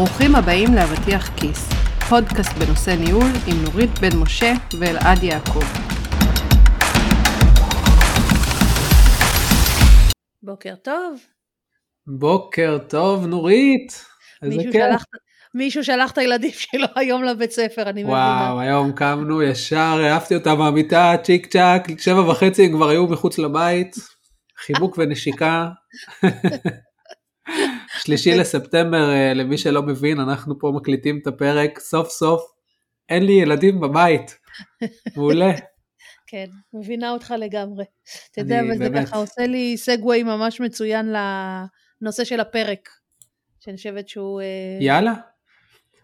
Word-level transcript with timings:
ברוכים 0.00 0.34
הבאים 0.34 0.74
לאבטיח 0.74 1.30
כיס, 1.36 1.68
פודקאסט 2.08 2.52
בנושא 2.52 2.90
ניהול 2.90 3.30
עם 3.46 3.56
נורית 3.64 3.98
בן 3.98 4.16
משה 4.16 4.52
ואלעד 4.78 5.22
יעקב. 5.22 5.64
בוקר 10.42 10.74
טוב. 10.74 11.20
בוקר 12.06 12.78
טוב, 12.88 13.26
נורית. 13.26 14.04
איזה 14.42 14.62
כיף. 14.62 14.72
שלח, 14.72 15.04
מישהו 15.54 15.84
שלח 15.84 16.10
את 16.10 16.18
הילדים 16.18 16.52
שלו 16.70 16.86
היום 16.96 17.24
לבית 17.24 17.50
ספר, 17.50 17.82
אני 17.82 18.02
מבינה. 18.02 18.18
וואו, 18.18 18.60
היום 18.60 18.92
קמנו 18.92 19.42
ישר, 19.42 20.00
העפתי 20.02 20.34
אותם 20.34 20.58
מהמיטה, 20.58 21.14
צ'יק 21.22 21.46
צ'אק, 21.46 22.00
שבע 22.00 22.30
וחצי 22.30 22.64
הם 22.64 22.72
כבר 22.72 22.88
היו 22.88 23.06
מחוץ 23.06 23.38
לבית, 23.38 23.96
חיבוק 24.66 24.98
ונשיקה. 24.98 25.68
שלישי 28.04 28.34
לספטמבר, 28.34 29.10
אה, 29.10 29.34
למי 29.34 29.58
שלא 29.58 29.82
מבין, 29.82 30.20
אנחנו 30.20 30.58
פה 30.58 30.72
מקליטים 30.76 31.18
את 31.22 31.26
הפרק, 31.26 31.78
סוף 31.78 32.08
סוף 32.08 32.42
אין 33.08 33.26
לי 33.26 33.32
ילדים 33.32 33.80
בבית. 33.80 34.38
מעולה. 35.16 35.50
כן, 36.26 36.46
מבינה 36.74 37.10
אותך 37.10 37.34
לגמרי. 37.38 37.84
אתה 38.32 38.40
יודע, 38.40 38.58
אני 38.60 38.68
אבל 38.68 38.78
זה 38.78 38.90
באמת- 38.90 39.06
ככה 39.08 39.16
עושה 39.16 39.46
לי 39.46 39.76
סגווי 39.76 40.22
ממש 40.22 40.60
מצוין 40.60 41.12
לנושא 42.02 42.24
של 42.24 42.40
הפרק, 42.40 42.88
שאני 43.60 43.76
חושבת 43.76 44.08
שהוא 44.08 44.40
אה, 44.40 44.46
יאללה, 44.80 45.12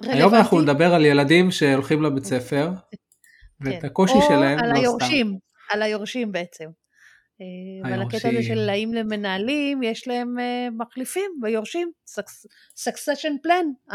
רלוונטי. 0.02 0.18
היום 0.18 0.34
אנחנו 0.34 0.60
נדבר 0.60 0.94
על 0.94 1.04
ילדים 1.04 1.50
שהולכים 1.50 2.02
לבית 2.02 2.24
ספר, 2.24 2.70
ואת 3.60 3.80
כן. 3.80 3.86
הקושי 3.86 4.14
או 4.14 4.22
שלהם, 4.22 4.58
על 4.58 4.64
לא 4.68 4.74
סתם. 4.74 4.80
היורשים, 4.80 5.38
על 5.70 5.82
היורשים 5.82 6.32
בעצם. 6.32 6.64
אה, 7.40 7.90
ועל 7.90 8.02
הקטע 8.02 8.28
הזה. 8.28 8.42
של 8.42 8.68
האם 8.68 8.94
למנהלים 8.94 9.82
יש 9.82 10.08
להם 10.08 10.38
אה, 10.38 10.68
מחליפים 10.70 11.30
ויורשים, 11.42 11.90
Suc- 12.10 12.46
succession 12.78 13.46
plan, 13.46 13.94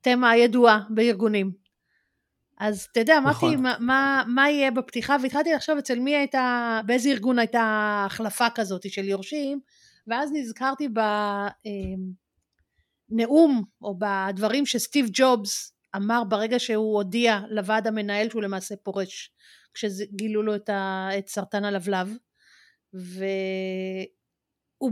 התמה 0.00 0.30
הידועה 0.30 0.80
בארגונים. 0.90 1.52
אז 2.60 2.88
אתה 2.92 3.00
יודע, 3.00 3.18
אמרתי 3.18 3.36
נכון. 3.36 3.62
מה, 3.62 3.76
מה, 3.80 4.22
מה 4.26 4.50
יהיה 4.50 4.70
בפתיחה, 4.70 5.16
והתחלתי 5.22 5.52
לחשוב 5.52 5.78
אצל 5.78 5.98
מי 5.98 6.16
הייתה, 6.16 6.80
באיזה 6.86 7.08
ארגון 7.08 7.38
הייתה 7.38 7.62
החלפה 8.06 8.50
כזאת 8.54 8.92
של 8.92 9.04
יורשים, 9.04 9.60
ואז 10.06 10.30
נזכרתי 10.32 10.88
בנאום, 13.10 13.64
או 13.82 13.98
בדברים 13.98 14.66
שסטיב 14.66 15.06
ג'ובס 15.12 15.72
אמר 15.96 16.24
ברגע 16.24 16.58
שהוא 16.58 16.96
הודיע 16.96 17.40
לוועד 17.50 17.86
המנהל 17.86 18.30
שהוא 18.30 18.42
למעשה 18.42 18.74
פורש, 18.76 19.32
כשגילו 19.74 20.42
לו 20.42 20.54
את, 20.54 20.68
ה, 20.68 21.08
את 21.18 21.28
סרטן 21.28 21.64
הלבלב, 21.64 22.16
והוא 22.92 23.30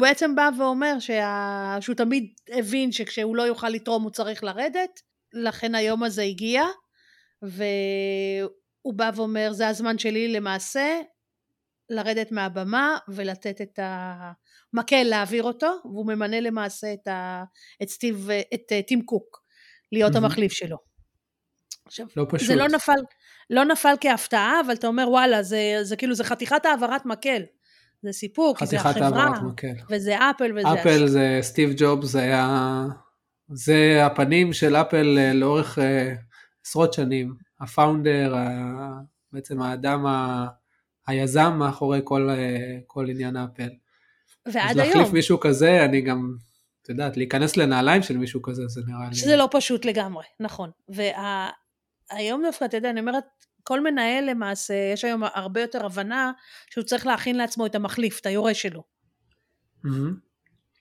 בעצם 0.01 0.35
בא 0.35 0.51
ואומר 0.59 1.01
שה, 1.01 1.77
שהוא 1.81 1.97
תמיד 1.97 2.35
הבין 2.49 2.93
שכשהוא 2.93 3.37
לא 3.37 3.43
יוכל 3.43 3.69
לתרום 3.69 4.03
הוא 4.03 4.11
צריך 4.11 4.45
לרדת, 4.45 5.01
לכן 5.33 5.75
היום 5.75 6.03
הזה 6.03 6.23
הגיע, 6.23 6.63
והוא 7.43 8.95
בא 8.95 9.11
ואומר 9.15 9.53
זה 9.53 9.69
הזמן 9.69 9.99
שלי 9.99 10.29
למעשה 10.29 11.01
לרדת 11.91 12.33
מהבמה 12.33 12.99
ולתת 13.09 13.61
את 13.61 13.79
המקל 13.83 15.03
להעביר 15.03 15.43
אותו 15.43 15.81
והוא 15.85 16.07
ממנה 16.07 16.41
למעשה 16.41 16.93
את, 16.93 17.09
ה, 17.09 17.45
את 17.83 17.89
סטיב, 17.89 18.29
את 18.55 18.73
אה, 18.73 18.83
טים 18.83 19.03
קוק 19.03 19.43
להיות 19.93 20.13
מהמם. 20.13 20.25
המחליף 20.25 20.53
שלו. 20.53 20.77
עכשיו, 21.87 22.07
לא 22.17 22.27
פשוט. 22.31 22.49
זה 22.49 22.55
לא 22.55 22.69
נפל, 22.69 23.01
לא 23.51 23.65
נפל 23.65 23.95
כהפתעה 24.01 24.61
אבל 24.67 24.75
אתה 24.75 24.87
אומר 24.87 25.07
וואלה 25.11 25.43
זה, 25.43 25.79
זה 25.83 25.97
כאילו 25.97 26.15
זה 26.15 26.25
חתיכת 26.25 26.67
העברת 26.67 27.07
מקל 27.07 27.43
זה 28.03 28.13
סיפור 28.13 28.57
כי 28.59 28.67
זה 28.67 28.77
החברה 28.81 29.41
מקל. 29.43 29.73
וזה 29.91 30.17
אפל 30.17 30.53
וזה 30.59 30.81
אפל 30.81 31.07
זה 31.07 31.39
סטיב 31.43 31.71
ג'ובס 31.77 32.15
היה 32.17 32.85
זה 33.49 34.07
הפנים 34.07 34.53
של 34.53 34.77
אפל 34.77 35.19
אה, 35.19 35.33
לאורך 35.33 35.79
אה, 35.79 36.15
עשרות 36.67 36.93
שנים 36.93 37.35
הפאונדר 37.61 38.35
בעצם 39.33 39.63
האדם 39.63 40.07
ה- 40.07 40.47
היזם 41.07 41.53
מאחורי 41.59 42.01
כל, 42.05 42.31
אה, 42.31 42.79
כל 42.87 43.07
עניין 43.11 43.37
אפל. 43.37 43.69
ועד 44.47 44.71
אז 44.71 44.77
להחליף 44.77 44.97
היום 44.97 45.13
מישהו 45.13 45.41
כזה 45.41 45.85
אני 45.85 46.01
גם 46.01 46.37
את 46.83 46.89
יודעת 46.89 47.17
להיכנס 47.17 47.57
לנעליים 47.57 48.03
של 48.03 48.17
מישהו 48.17 48.43
כזה 48.43 48.63
זה 48.69 48.81
נראה 48.87 49.09
לי 49.09 49.15
שזה 49.15 49.37
לא 49.37 49.49
פשוט 49.51 49.85
לגמרי, 49.85 50.25
נכון. 50.41 50.71
והיום 52.13 52.43
דווקא, 52.47 52.65
אתה 52.65 52.77
יודע, 52.77 52.91
אני 52.91 53.01
אומרת, 53.01 53.25
כל 53.63 53.81
מנהל 53.81 54.31
למעשה, 54.31 54.75
יש 54.93 55.05
היום 55.05 55.23
הרבה 55.35 55.61
יותר 55.61 55.87
הבנה 55.87 56.33
שהוא 56.71 56.85
צריך 56.85 57.07
להכין 57.07 57.37
לעצמו 57.37 57.67
את 57.67 57.75
המחליף, 57.75 58.21
את 58.21 58.27
היורש 58.27 58.63
שלו. 58.63 58.85
מהמם. 59.85 60.17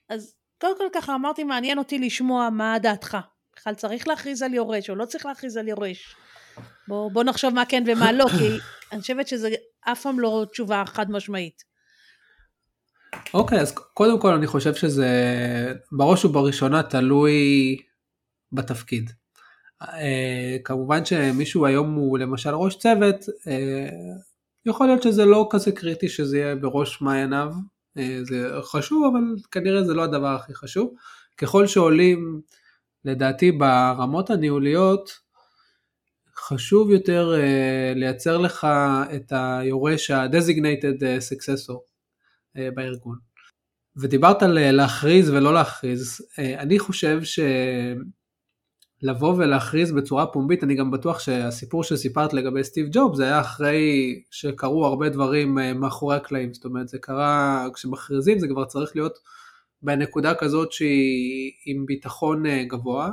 אז 0.08 0.34
קודם 0.60 0.78
כל 0.78 0.84
ככה 0.94 1.14
אמרתי, 1.14 1.44
מעניין 1.44 1.78
אותי 1.78 1.98
לשמוע 1.98 2.50
מה 2.50 2.78
דעתך. 2.78 3.16
בכלל 3.56 3.74
צריך 3.74 4.08
להכריז 4.08 4.42
על 4.42 4.54
יורש 4.54 4.90
או 4.90 4.94
לא 4.94 5.04
צריך 5.04 5.26
להכריז 5.26 5.56
על 5.56 5.68
יורש. 5.68 6.16
בוא, 6.88 7.10
בוא 7.10 7.24
נחשוב 7.24 7.54
מה 7.54 7.64
כן 7.68 7.84
ומה 7.86 8.12
לא, 8.12 8.26
כי 8.38 8.48
אני 8.92 9.00
חושבת 9.00 9.28
שזה 9.28 9.48
אף 9.80 10.02
פעם 10.02 10.20
לא 10.20 10.46
תשובה 10.52 10.82
חד 10.86 11.10
משמעית. 11.10 11.62
אוקיי 13.34 13.60
אז 13.60 13.72
קודם 13.94 14.20
כל 14.20 14.34
אני 14.34 14.46
חושב 14.46 14.74
שזה 14.74 15.08
בראש 15.92 16.24
ובראשונה 16.24 16.82
תלוי 16.82 17.76
בתפקיד. 18.52 19.10
אה, 19.82 20.56
כמובן 20.64 21.04
שמישהו 21.04 21.66
היום 21.66 21.94
הוא 21.94 22.18
למשל 22.18 22.54
ראש 22.54 22.76
צוות, 22.76 23.24
אה, 23.46 23.88
יכול 24.66 24.86
להיות 24.86 25.02
שזה 25.02 25.24
לא 25.24 25.48
כזה 25.50 25.72
קריטי 25.72 26.08
שזה 26.08 26.38
יהיה 26.38 26.56
בראש 26.56 27.02
מעייניו, 27.02 27.52
אה, 27.98 28.18
זה 28.22 28.48
חשוב 28.62 29.12
אבל 29.12 29.20
כנראה 29.50 29.84
זה 29.84 29.94
לא 29.94 30.02
הדבר 30.02 30.34
הכי 30.34 30.54
חשוב. 30.54 30.94
ככל 31.36 31.66
שעולים 31.66 32.40
לדעתי 33.04 33.52
ברמות 33.52 34.30
הניהוליות, 34.30 35.28
חשוב 36.36 36.90
יותר 36.90 37.34
אה, 37.40 37.92
לייצר 37.96 38.38
לך 38.38 38.66
את 39.16 39.32
היורש 39.36 40.10
ה-designated 40.10 41.02
successor 41.02 41.78
אה, 42.56 42.68
בארגון. 42.74 43.18
ודיברת 43.96 44.42
על 44.42 44.70
להכריז 44.70 45.30
ולא 45.30 45.54
להכריז, 45.54 46.20
אה, 46.38 46.60
אני 46.60 46.78
חושב 46.78 47.20
שלבוא 49.00 49.34
ולהכריז 49.38 49.92
בצורה 49.92 50.26
פומבית, 50.26 50.64
אני 50.64 50.74
גם 50.74 50.90
בטוח 50.90 51.18
שהסיפור 51.18 51.84
שסיפרת 51.84 52.32
לגבי 52.32 52.64
סטיב 52.64 52.88
ג'וב 52.92 53.16
זה 53.16 53.24
היה 53.24 53.40
אחרי 53.40 54.22
שקרו 54.30 54.86
הרבה 54.86 55.08
דברים 55.08 55.58
אה, 55.58 55.74
מאחורי 55.74 56.16
הקלעים, 56.16 56.54
זאת 56.54 56.64
אומרת 56.64 56.88
זה 56.88 56.98
קרה, 56.98 57.66
כשמכריזים 57.74 58.38
זה 58.38 58.48
כבר 58.48 58.64
צריך 58.64 58.96
להיות 58.96 59.18
בנקודה 59.82 60.34
כזאת 60.34 60.72
שהיא 60.72 61.52
עם 61.66 61.86
ביטחון 61.86 62.46
אה, 62.46 62.64
גבוה, 62.64 63.10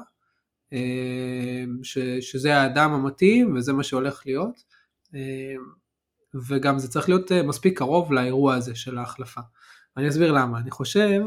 אה, 0.74 1.64
ש, 1.84 1.98
שזה 2.22 2.58
האדם 2.58 2.94
המתאים 2.94 3.56
וזה 3.56 3.74
מה 3.74 3.84
שהולך 3.84 4.24
להיות. 4.26 4.76
וגם 6.48 6.80
זה 6.80 6.88
צריך 6.88 7.10
להיות 7.10 7.32
מספיק 7.32 7.78
קרוב 7.78 8.14
לאירוע 8.14 8.56
הזה 8.56 8.76
של 8.76 8.98
ההחלפה. 8.98 9.42
אני 9.98 10.10
אסביר 10.10 10.32
למה. 10.32 10.60
אני 10.60 10.72
חושב 10.72 11.22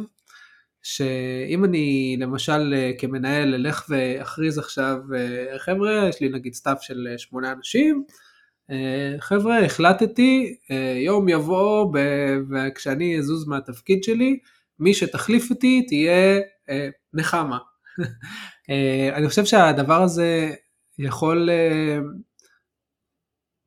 שאם 0.88 1.64
אני 1.64 2.16
למשל 2.20 2.74
אה, 2.76 2.90
כמנהל 2.98 3.54
אלך 3.54 3.84
ואכריז 3.88 4.58
עכשיו, 4.58 4.96
אה, 5.14 5.58
חבר'ה, 5.58 6.08
יש 6.08 6.20
לי 6.20 6.28
נגיד 6.28 6.54
staff 6.54 6.82
של 6.82 7.08
אה, 7.10 7.18
שמונה 7.18 7.52
אנשים, 7.52 8.04
חבר'ה, 9.20 9.64
החלטתי, 9.64 10.56
יום 11.04 11.28
יבוא 11.28 11.94
וכשאני 12.50 13.18
אזוז 13.18 13.48
מהתפקיד 13.48 14.02
שלי, 14.02 14.38
מי 14.78 14.94
שתחליף 14.94 15.50
אותי 15.50 15.86
תהיה 15.88 16.40
נחמה. 17.14 17.58
אני 19.16 19.28
חושב 19.28 19.44
שהדבר 19.44 20.02
הזה 20.02 20.54
יכול 20.98 21.50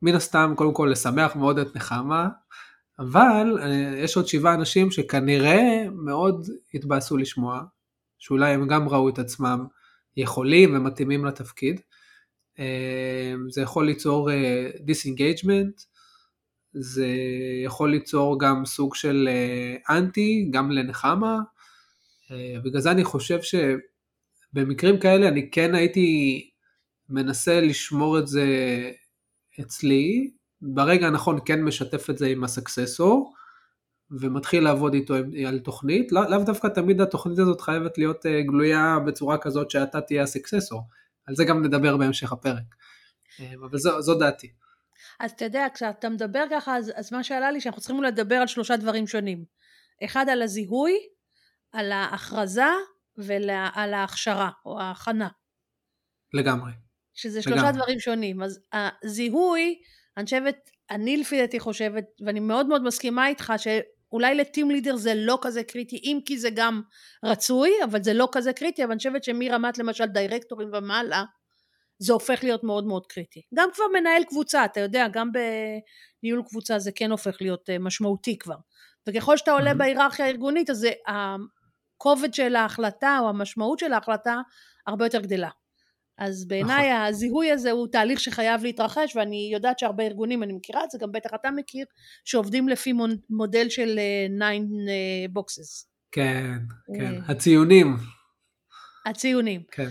מן 0.02 0.16
הסתם 0.16 0.54
קודם 0.58 0.74
כל 0.74 0.90
לשמח 0.92 1.36
מאוד 1.36 1.58
את 1.58 1.76
נחמה, 1.76 2.28
אבל 3.00 3.60
אה, 3.62 3.94
יש 3.98 4.18
עוד 4.18 4.28
שבעה 4.28 4.54
אנשים 4.54 4.92
שכנראה 4.92 5.84
מאוד 5.92 6.48
התבאסו 6.74 7.18
לשמוע, 7.18 7.62
שאולי 8.20 8.54
הם 8.54 8.68
גם 8.68 8.90
ראו 8.90 9.10
את 9.10 9.20
עצמם 9.20 9.66
יכולים 10.18 10.76
ומתאימים 10.76 11.26
לתפקיד. 11.26 11.82
אה, 12.60 13.34
זה 13.50 13.62
יכול 13.62 13.86
ליצור 13.86 14.30
disengagement, 14.86 15.82
זה 16.74 17.08
יכול 17.66 17.92
ליצור 17.92 18.40
גם 18.40 18.66
סוג 18.66 18.96
של 18.96 19.30
אה, 19.32 19.98
אנטי, 19.98 20.50
גם 20.52 20.72
לנחמה. 20.72 21.40
אה, 22.32 22.56
בגלל 22.64 22.82
זה 22.82 22.92
אני 22.92 23.04
חושב 23.04 23.40
שבמקרים 23.42 25.00
כאלה 25.00 25.28
אני 25.28 25.52
כן 25.52 25.76
הייתי 25.76 26.50
מנסה 27.10 27.62
לשמור 27.62 28.20
את 28.20 28.28
זה 28.28 28.46
אצלי, 29.62 30.32
ברגע 30.62 31.08
הנכון 31.08 31.40
כן 31.46 31.64
משתף 31.64 32.10
את 32.10 32.18
זה 32.18 32.28
עם 32.28 32.44
הסקססור, 32.44 33.34
ומתחיל 34.12 34.64
לעבוד 34.64 34.94
איתו 34.94 35.14
על 35.48 35.60
תוכנית, 35.60 36.12
לא- 36.12 36.30
לאו 36.30 36.44
דווקא 36.44 36.68
תמיד 36.68 37.02
התוכנית 37.02 37.40
הזאת 37.40 37.62
חייבת 37.62 37.98
להיות 37.98 38.26
אה, 38.26 38.42
גלויה 38.42 38.98
בצורה 39.06 39.38
כזאת 39.38 39.72
שאתה 39.72 40.02
תהיה 40.02 40.24
הסקססור, 40.24 40.82
על 41.28 41.36
זה 41.36 41.46
גם 41.46 41.66
נדבר 41.66 41.98
בהמשך 41.98 42.32
הפרק, 42.32 42.76
אה, 43.40 43.54
אבל 43.60 43.78
זו, 43.78 44.02
זו 44.02 44.16
דעתי. 44.16 44.52
אז 45.20 45.32
אתה 45.32 45.46
יודע, 45.46 45.68
כשאתה 45.74 46.10
מדבר 46.10 46.44
ככה, 46.52 46.78
אז, 46.78 46.92
אז 46.96 47.14
מה 47.14 47.24
שעלה 47.24 47.52
לי, 47.52 47.62
שאנחנו 47.62 47.82
צריכים 47.82 48.04
לדבר 48.04 48.36
על 48.36 48.48
שלושה 48.48 48.78
דברים 48.78 49.08
שונים. 49.08 49.46
אחד 50.04 50.26
על 50.30 50.42
הזיהוי, 50.42 50.94
על 51.72 51.92
ההכרזה, 51.92 52.72
ועל 53.18 53.94
ההכשרה 53.94 54.50
או 54.66 54.80
ההכנה. 54.80 55.30
לגמרי. 56.34 56.72
שזה 57.14 57.42
שלושה 57.42 57.62
לגמרי. 57.62 57.74
דברים 57.74 58.00
שונים. 58.00 58.44
אז 58.44 58.60
הזיהוי, 58.74 59.82
אני 60.18 60.26
חושבת, 60.26 60.70
אני 60.92 61.18
לפי 61.18 61.42
דעתי 61.42 61.60
חושבת, 61.60 62.04
ואני 62.26 62.40
מאוד 62.40 62.68
מאוד 62.68 62.84
מסכימה 62.84 63.28
איתך, 63.28 63.54
שאולי 63.58 64.36
לטים 64.36 64.72
לידר 64.72 64.96
זה 64.96 65.14
לא 65.16 65.40
כזה 65.42 65.64
קריטי, 65.64 66.02
אם 66.04 66.20
כי 66.26 66.38
זה 66.38 66.50
גם 66.56 66.82
רצוי, 67.26 67.72
אבל 67.84 68.04
זה 68.04 68.14
לא 68.14 68.30
כזה 68.32 68.54
קריטי, 68.54 68.84
אבל 68.84 68.92
אני 68.92 68.98
חושבת 68.98 69.24
שמרמת 69.24 69.78
למשל 69.78 70.06
דירקטורים 70.06 70.70
ומעלה, 70.74 71.24
זה 72.00 72.14
הופך 72.14 72.44
להיות 72.44 72.64
מאוד 72.64 72.86
מאוד 72.86 73.08
קריטי. 73.08 73.42
גם 73.56 73.70
כבר 73.74 73.84
מנהל 73.94 74.24
קבוצה, 74.24 74.66
אתה 74.66 74.80
יודע, 74.80 75.08
גם 75.14 75.30
בניהול 75.32 76.44
קבוצה 76.48 76.80
זה 76.80 76.92
כן 76.92 77.12
הופך 77.12 77.38
להיות 77.42 77.70
אה, 77.70 77.80
משמעותי 77.80 78.38
כבר. 78.38 78.56
וככל 79.10 79.38
שאתה 79.38 79.52
עולה 79.52 79.72
mm-hmm. 79.72 79.74
בהיררכיה 79.74 80.26
הארגונית, 80.26 80.70
אז 80.70 80.88
הכובד 81.08 82.34
של 82.34 82.56
ההחלטה 82.56 83.18
או 83.22 83.30
המשמעות 83.30 83.80
של 83.80 83.94
ההחלטה 83.94 84.42
הרבה 84.88 85.06
יותר 85.06 85.22
גדלה. 85.22 85.50
אז 86.18 86.48
בעיניי 86.48 86.90
נכון. 86.94 87.06
הזיהוי 87.06 87.52
הזה 87.52 87.72
הוא 87.72 87.88
תהליך 87.88 88.20
שחייב 88.20 88.64
להתרחש 88.64 89.16
ואני 89.16 89.50
יודעת 89.54 89.80
שהרבה 89.80 90.04
ארגונים, 90.04 90.44
אני 90.44 90.54
מכירה 90.54 90.84
את 90.84 90.92
זה, 90.92 90.98
גם 91.02 91.12
בטח 91.12 91.30
אתה 91.36 91.52
מכיר, 91.52 91.86
שעובדים 92.26 92.70
לפי 92.70 92.94
מודל 93.30 93.70
של 93.70 94.00
9 94.38 94.46
אה, 94.46 94.56
בוקסס. 95.30 95.86
אה, 95.86 95.92
כן, 96.12 96.58
כן, 97.00 97.22
הציונים. 97.28 97.96
הציונים. 99.06 99.64
כן. 99.72 99.90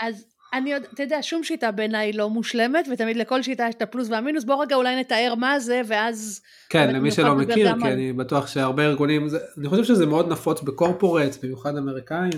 אז 0.00 0.26
אני 0.52 0.72
יודע, 0.72 0.88
אתה 0.94 1.02
יודע, 1.02 1.18
שום 1.22 1.44
שיטה 1.44 1.70
בעיניי 1.70 2.12
לא 2.12 2.30
מושלמת, 2.30 2.88
ותמיד 2.92 3.16
לכל 3.16 3.42
שיטה 3.42 3.66
יש 3.68 3.74
את 3.74 3.82
הפלוס 3.82 4.08
והמינוס, 4.10 4.44
בוא 4.44 4.62
רגע 4.62 4.76
אולי 4.76 5.00
נתאר 5.00 5.34
מה 5.34 5.60
זה, 5.60 5.80
ואז... 5.86 6.40
כן, 6.68 6.94
למי 6.94 7.10
שלא 7.10 7.34
מכיר, 7.34 7.80
כי 7.80 7.88
אני 7.92 8.12
בטוח 8.12 8.46
שהרבה 8.46 8.82
ארגונים, 8.82 9.28
זה, 9.28 9.38
אני 9.58 9.68
חושב 9.68 9.84
שזה 9.84 10.06
מאוד 10.06 10.32
נפוץ 10.32 10.62
בקורפורט, 10.62 11.44
במיוחד 11.44 11.76
אמריקאים. 11.76 12.30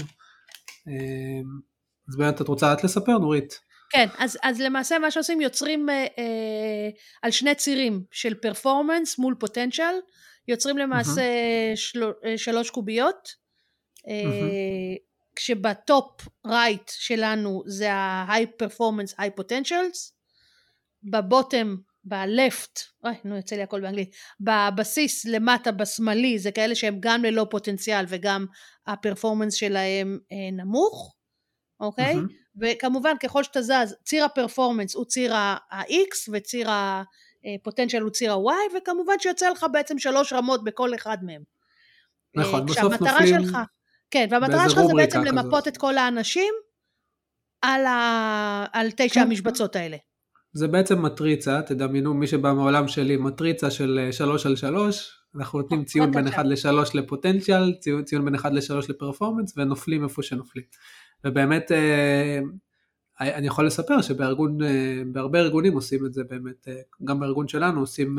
אז 2.09 2.17
באמת 2.17 2.41
את 2.41 2.49
רוצה 2.49 2.73
את 2.73 2.85
לספר, 2.85 3.19
נורית? 3.19 3.61
כן, 3.91 4.07
אז, 4.19 4.39
אז 4.43 4.61
למעשה 4.61 4.99
מה 4.99 5.11
שעושים, 5.11 5.41
יוצרים 5.41 5.89
אה, 5.89 6.07
אה, 6.19 6.89
על 7.23 7.31
שני 7.31 7.55
צירים 7.55 8.05
של 8.11 8.35
פרפורמנס 8.35 9.19
מול 9.19 9.35
פוטנציאל, 9.39 9.95
יוצרים 10.49 10.79
למעשה 10.79 11.21
mm-hmm. 11.21 11.77
של, 11.77 12.05
אה, 12.25 12.39
שלוש 12.39 12.71
קוביות. 12.71 13.47
Mm-hmm. 13.99 15.07
כשבטופ 15.37 16.29
רייט 16.47 16.91
שלנו 16.95 17.63
זה 17.67 17.93
ה-high 17.93 18.63
performance 18.63 19.21
high 19.21 19.41
potentials, 19.41 20.13
בבוטם, 21.11 21.77
ב-left, 22.05 22.81
אוי 23.05 23.15
נו 23.25 23.37
יוצא 23.37 23.57
לי 23.57 23.63
הכל 23.63 23.81
באנגלית, 23.81 24.15
בבסיס 24.41 25.25
למטה 25.25 25.73
בשמאלי 25.73 26.39
זה 26.39 26.53
כאלה 26.53 26.75
שהם 26.75 26.97
גם 27.01 27.25
ללא 27.25 27.47
פוטנציאל 27.51 28.05
וגם 28.09 28.47
הפרפורמנס 28.87 29.55
שלהם 29.55 30.19
אה, 30.33 30.65
נמוך, 30.65 31.16
אוקיי? 31.81 32.15
Mm-hmm. 32.15 32.61
וכמובן 32.61 33.13
ככל 33.23 33.43
שאתה 33.43 33.63
זז, 33.63 33.95
ציר 34.05 34.25
הפרפורמנס 34.25 34.95
הוא 34.95 35.05
ציר 35.05 35.35
ה-X 35.35 36.31
וציר 36.33 36.69
הפוטנציאל 36.71 38.03
הוא 38.03 38.11
ציר 38.11 38.33
ה-Y 38.33 38.77
וכמובן 38.77 39.15
שיוצא 39.19 39.51
לך 39.51 39.67
בעצם 39.73 39.99
שלוש 39.99 40.33
רמות 40.33 40.65
בכל 40.65 40.95
אחד 40.95 41.19
מהם. 41.23 41.43
נכון, 42.35 42.61
אה, 42.61 42.67
בסוף 42.67 43.01
נופלים... 43.01 43.43
שלך, 43.43 43.57
כן, 44.11 44.27
והמטרה 44.31 44.69
שלך 44.69 44.81
זה 44.87 44.95
בעצם 44.97 45.21
כזאת. 45.21 45.35
למפות 45.35 45.69
את 45.69 45.77
כל 45.77 45.99
האנשים 45.99 46.55
על, 47.63 47.87
ה... 47.87 48.67
על 48.73 48.91
תשע 48.97 49.15
כן. 49.15 49.21
המשבצות 49.21 49.77
האלה. 49.77 49.97
זה 50.53 50.69
בעצם 50.69 51.03
מטריצה, 51.03 51.63
תדמיינו 51.63 52.15
מי 52.15 52.27
שבא 52.27 52.53
מהעולם 52.53 52.89
שלי, 52.89 53.17
מטריצה 53.17 53.71
של 53.71 54.09
שלוש 54.13 54.47
על 54.47 54.57
שלוש, 54.57 55.11
אנחנו 55.37 55.61
נותנים 55.61 55.85
ציון 55.89 56.13
בין 56.13 56.29
אחד 56.29 56.47
לשלוש 56.47 56.95
לפוטנציאל, 56.95 57.75
ציון, 57.81 58.05
ציון 58.05 58.25
בין 58.25 58.35
אחד 58.35 58.53
לשלוש 58.53 58.91
לפרפורמנס, 58.91 59.55
ונופלים 59.57 60.05
איפה 60.05 60.23
שנופלים. 60.23 60.65
ובאמת, 61.25 61.73
אה, 61.73 62.41
אני 63.21 63.47
יכול 63.47 63.67
לספר 63.67 64.03
שבארגון, 64.03 64.63
אה, 64.63 65.03
ארגונים 65.35 65.75
עושים 65.75 66.07
את 66.07 66.13
זה 66.13 66.25
באמת, 66.25 66.69
אה, 66.69 66.81
גם 67.05 67.21
בארגון 67.21 67.49
שלנו 67.49 67.81
עושים 67.81 68.19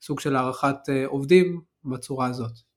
סוג 0.00 0.20
של 0.20 0.36
הערכת 0.36 0.76
עובדים 1.06 1.60
בצורה 1.84 2.26
הזאת. 2.26 2.67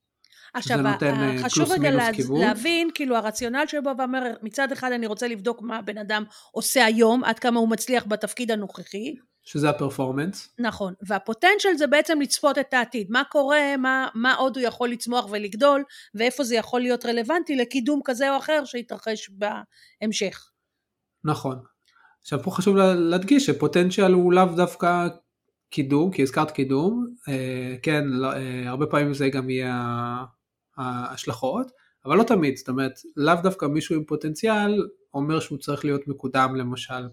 עכשיו, 0.54 0.80
אה, 0.88 1.44
חשוב 1.44 1.72
רגע 1.72 1.92
לה, 1.92 2.10
להבין, 2.30 2.90
כאילו 2.94 3.16
הרציונל 3.16 3.64
שבו 3.68 3.90
ואומר, 3.98 4.24
מצד 4.42 4.72
אחד 4.72 4.92
אני 4.92 5.08
רוצה 5.08 5.28
לבדוק 5.28 5.62
מה 5.62 5.78
הבן 5.78 5.98
אדם 5.98 6.24
עושה 6.52 6.86
היום, 6.86 7.24
עד 7.24 7.40
כמה 7.40 7.60
הוא 7.60 7.70
מצליח 7.70 8.06
בתפקיד 8.08 8.52
הנוכחי. 8.52 9.16
שזה 9.44 9.70
הפרפורמנס. 9.70 10.50
נכון, 10.60 10.94
והפוטנציאל 11.08 11.74
זה 11.78 11.88
בעצם 11.88 12.22
לצפות 12.22 12.58
את 12.58 12.74
העתיד, 12.74 13.08
מה 13.10 13.24
קורה, 13.32 13.78
מה, 13.78 14.08
מה 14.16 14.34
עוד 14.34 14.58
הוא 14.58 14.66
יכול 14.66 14.90
לצמוח 14.90 15.28
ולגדול, 15.32 15.84
ואיפה 16.16 16.44
זה 16.44 16.56
יכול 16.56 16.82
להיות 16.82 17.06
רלוונטי 17.06 17.56
לקידום 17.56 18.02
כזה 18.06 18.32
או 18.32 18.38
אחר 18.38 18.66
שיתרחש 18.66 19.30
בהמשך. 19.30 20.50
נכון. 21.24 21.60
עכשיו 22.22 22.44
פה 22.44 22.52
חשוב 22.52 22.76
להדגיש 22.78 23.46
שפוטנציאל 23.46 24.12
הוא 24.12 24.34
לאו 24.34 24.46
דווקא 24.46 25.08
קידום, 25.70 26.12
כי 26.12 26.22
הזכרת 26.22 26.52
קידום, 26.52 27.08
אה, 27.30 27.76
כן, 27.84 28.04
לא, 28.08 28.34
אה, 28.34 28.70
הרבה 28.70 28.86
פעמים 28.86 29.14
זה 29.14 29.30
גם 29.30 29.50
יהיה 29.50 29.76
ההשלכות, 30.78 31.72
אבל 32.06 32.18
לא 32.18 32.24
תמיד, 32.24 32.58
זאת 32.58 32.70
אומרת, 32.70 33.00
לאו 33.18 33.36
דווקא 33.44 33.66
מישהו 33.66 33.96
עם 33.96 34.04
פוטנציאל 34.04 34.88
אומר 35.14 35.40
שהוא 35.40 35.58
צריך 35.58 35.86
להיות 35.86 36.08
מקודם 36.08 36.56
למשל 36.56 37.08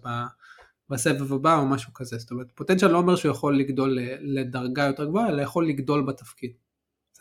בסבב 0.89 1.33
הבא 1.33 1.57
או 1.57 1.65
משהו 1.65 1.93
כזה, 1.93 2.17
זאת 2.17 2.31
אומרת, 2.31 2.47
פוטנציאל 2.55 2.91
לא 2.91 2.97
אומר 2.97 3.15
שהוא 3.15 3.31
יכול 3.31 3.59
לגדול 3.59 3.97
לדרגה 4.21 4.83
יותר 4.83 5.05
גבוהה, 5.05 5.29
אלא 5.29 5.41
יכול 5.41 5.67
לגדול 5.67 6.05
בתפקיד. 6.05 6.51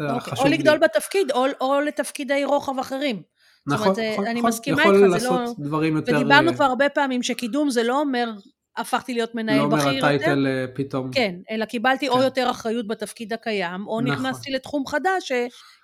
אוקיי, 0.00 0.32
או 0.38 0.49
לגדול 0.49 0.75
לי. 0.75 0.79
בתפקיד 0.79 1.31
או, 1.31 1.44
או 1.61 1.81
לתפקידי 1.81 2.44
רוחב 2.44 2.79
אחרים. 2.79 3.23
נכון, 3.67 3.88
אומרת, 3.88 3.99
נכון, 4.12 4.26
אני 4.26 4.38
נכון, 4.38 4.49
מסכימה 4.49 4.82
איתך, 4.82 5.19
זה 5.19 5.29
לא... 5.29 5.52
דברים 5.58 5.96
יותר... 5.96 6.17
ודיברנו 6.17 6.55
כבר 6.55 6.64
הרבה 6.64 6.88
פעמים 6.88 7.23
שקידום 7.23 7.70
זה 7.70 7.82
לא 7.82 8.00
אומר 8.00 8.31
הפכתי 8.79 9.15
להיות 9.15 9.35
מנהל 9.35 9.59
לא 9.59 9.69
בכיר 9.69 10.07
יותר. 10.07 10.35
לא 10.35 10.49
אה, 10.49 10.65
פתאום. 10.75 11.11
כן, 11.13 11.35
אלא 11.51 11.65
קיבלתי 11.65 12.07
כן. 12.07 12.13
או 12.13 12.23
יותר 12.23 12.51
אחריות 12.51 12.89
בתפקיד 12.89 13.33
הקיים, 13.33 13.87
או 13.87 14.01
נכון. 14.01 14.15
נכנסתי 14.15 14.51
לתחום 14.51 14.87
חדש 14.87 15.33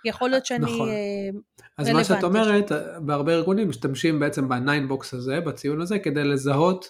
שיכול 0.04 0.30
להיות 0.30 0.46
שאני 0.46 0.64
נכון. 0.64 0.88
רלוונטית. 0.88 1.42
אז 1.78 1.90
מה 1.90 2.04
שאת 2.04 2.24
אומרת, 2.24 2.72
בהרבה 3.00 3.32
ארגונים 3.32 3.68
משתמשים 3.68 4.20
בעצם 4.20 4.48
ב 4.48 4.56
nine 4.56 4.88
box 4.88 5.14
הזה, 5.14 5.40
בציון 5.40 5.80
הזה, 5.80 5.98
כדי 5.98 6.24
לזהות 6.24 6.88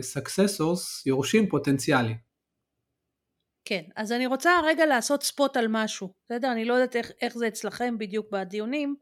סקססורס, 0.00 0.98
uh, 0.98 1.02
יורשים 1.06 1.48
פוטנציאלי. 1.48 2.14
כן, 3.64 3.82
אז 3.96 4.12
אני 4.12 4.26
רוצה 4.26 4.50
רגע 4.64 4.86
לעשות 4.86 5.22
spot 5.22 5.56
על 5.56 5.66
משהו, 5.68 6.12
בסדר? 6.24 6.52
אני 6.52 6.64
לא 6.64 6.74
יודעת 6.74 6.96
איך, 6.96 7.10
איך 7.22 7.38
זה 7.38 7.48
אצלכם 7.48 7.98
בדיוק 7.98 8.26
בדיונים. 8.32 8.96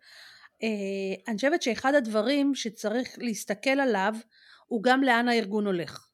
Uh, 0.63 1.29
אני 1.29 1.37
חושבת 1.37 1.63
שאחד 1.63 1.95
הדברים 1.95 2.55
שצריך 2.55 3.09
להסתכל 3.19 3.71
עליו 3.71 4.15
הוא 4.67 4.83
גם 4.83 5.03
לאן 5.03 5.29
הארגון 5.29 5.67
הולך. 5.67 6.07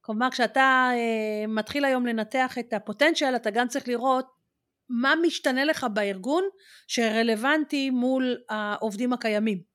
כלומר 0.00 0.30
כשאתה 0.30 0.90
אה, 0.94 1.46
מתחיל 1.48 1.84
היום 1.84 2.06
לנתח 2.06 2.58
את 2.58 2.72
הפוטנציאל 2.72 3.36
אתה 3.36 3.50
גם 3.50 3.68
צריך 3.68 3.88
לראות 3.88 4.26
מה 4.88 5.14
משתנה 5.22 5.64
לך 5.64 5.86
בארגון 5.94 6.44
שרלוונטי 6.86 7.90
מול 7.90 8.36
העובדים 8.48 9.12
הקיימים. 9.12 9.72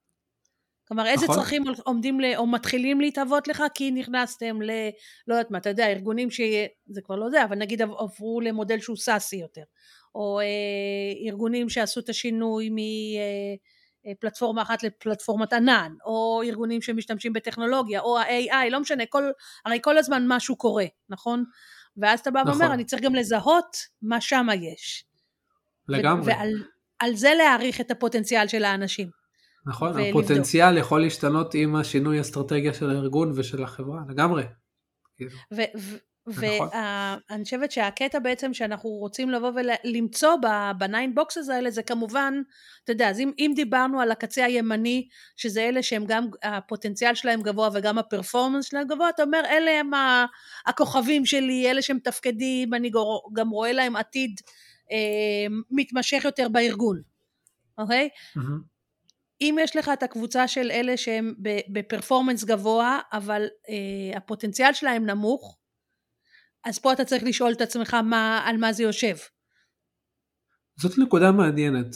כלומר 0.87 1.07
איזה 1.07 1.25
נכון. 1.25 1.35
צרכים 1.35 1.63
עומדים 1.85 2.19
ל, 2.19 2.35
או 2.35 2.47
מתחילים 2.47 3.01
להתהוות 3.01 3.47
לך 3.47 3.63
כי 3.73 3.91
נכנסתם 3.91 4.61
ל... 4.61 4.71
לא 5.27 5.33
יודעת 5.35 5.51
מה, 5.51 5.57
אתה 5.57 5.69
יודע, 5.69 5.87
ארגונים 5.87 6.31
שזה 6.31 7.01
כבר 7.03 7.15
לא 7.15 7.29
זה, 7.29 7.43
אבל 7.43 7.57
נגיד 7.57 7.81
עברו 7.81 8.41
למודל 8.41 8.79
שהוא 8.79 8.97
סאסי 8.97 9.35
יותר, 9.35 9.63
או 10.15 10.39
אה, 10.39 11.29
ארגונים 11.29 11.69
שעשו 11.69 11.99
את 11.99 12.09
השינוי 12.09 12.69
מ... 12.69 12.77
אה, 12.77 13.55
פלטפורמה 14.19 14.61
אחת 14.61 14.83
לפלטפורמת 14.83 15.53
ענן, 15.53 15.93
או 16.05 16.41
ארגונים 16.45 16.81
שמשתמשים 16.81 17.33
בטכנולוגיה, 17.33 17.99
או 18.01 18.19
ה-AI, 18.19 18.69
לא 18.71 18.79
משנה, 18.79 19.03
כל, 19.09 19.23
הרי 19.65 19.79
כל 19.81 19.97
הזמן 19.97 20.23
משהו 20.27 20.55
קורה, 20.55 20.85
נכון? 21.09 21.43
ואז 21.97 22.19
אתה 22.19 22.31
בא 22.31 22.41
נכון. 22.41 22.51
ואומר, 22.51 22.73
אני 22.73 22.85
צריך 22.85 23.01
גם 23.01 23.15
לזהות 23.15 23.77
מה 24.01 24.21
שמה 24.21 24.55
יש. 24.55 25.05
לגמרי. 25.87 26.33
ועל 26.33 27.15
זה 27.15 27.29
להעריך 27.37 27.81
את 27.81 27.91
הפוטנציאל 27.91 28.47
של 28.47 28.63
האנשים. 28.63 29.09
נכון, 29.65 29.91
ולבדוק. 29.95 30.09
הפוטנציאל 30.09 30.77
יכול 30.77 31.01
להשתנות 31.01 31.53
עם 31.53 31.75
השינוי 31.75 32.21
אסטרטגיה 32.21 32.73
של 32.73 32.89
הארגון 32.89 33.31
ושל 33.35 33.63
החברה, 33.63 34.01
לגמרי. 34.09 34.43
כאילו. 35.15 35.31
ו- 35.53 35.97
ואני 36.27 37.43
חושבת 37.43 37.71
שהקטע 37.71 38.19
בעצם 38.19 38.53
שאנחנו 38.53 38.89
רוצים 38.89 39.29
לבוא 39.29 39.51
ולמצוא 39.55 40.35
בניין 40.77 41.15
בוקסס 41.15 41.49
האלה 41.49 41.71
זה 41.71 41.83
כמובן, 41.83 42.33
אתה 42.83 42.91
יודע, 42.91 43.09
אז 43.09 43.19
אם, 43.19 43.31
אם 43.39 43.51
דיברנו 43.55 44.01
על 44.01 44.11
הקצה 44.11 44.45
הימני, 44.45 45.07
שזה 45.35 45.61
אלה 45.61 45.83
שהם 45.83 46.05
גם, 46.05 46.27
הפוטנציאל 46.43 47.15
שלהם 47.15 47.41
גבוה 47.41 47.69
וגם 47.73 47.97
הפרפורמנס 47.97 48.65
שלהם 48.65 48.87
גבוה, 48.87 49.09
אתה 49.09 49.23
אומר, 49.23 49.41
אלה 49.49 49.71
הם 49.79 49.91
הכוכבים 50.65 51.25
שלי, 51.25 51.71
אלה 51.71 51.81
שמתפקדים, 51.81 52.73
אני 52.73 52.91
גם 53.33 53.49
רואה 53.49 53.73
להם 53.73 53.95
עתיד 53.95 54.41
אה, 54.91 55.47
מתמשך 55.71 56.21
יותר 56.25 56.49
בארגון, 56.49 57.01
אוקיי? 57.77 58.09
Mm-hmm. 58.37 58.77
אם 59.41 59.57
יש 59.61 59.75
לך 59.75 59.91
את 59.93 60.03
הקבוצה 60.03 60.47
של 60.47 60.71
אלה 60.71 60.97
שהם 60.97 61.33
ב 61.69 61.75
performance 61.75 62.43
גבוה, 62.43 62.99
אבל 63.13 63.47
אה, 63.69 64.17
הפוטנציאל 64.17 64.73
שלהם 64.73 65.05
נמוך, 65.05 65.56
אז 66.67 66.79
פה 66.79 66.93
אתה 66.93 67.05
צריך 67.05 67.23
לשאול 67.23 67.51
את 67.51 67.61
עצמך 67.61 67.93
מה, 67.93 68.41
על 68.45 68.57
מה 68.57 68.73
זה 68.73 68.83
יושב. 68.83 69.15
זאת 70.79 70.97
נקודה 70.97 71.31
מעניינת. 71.31 71.95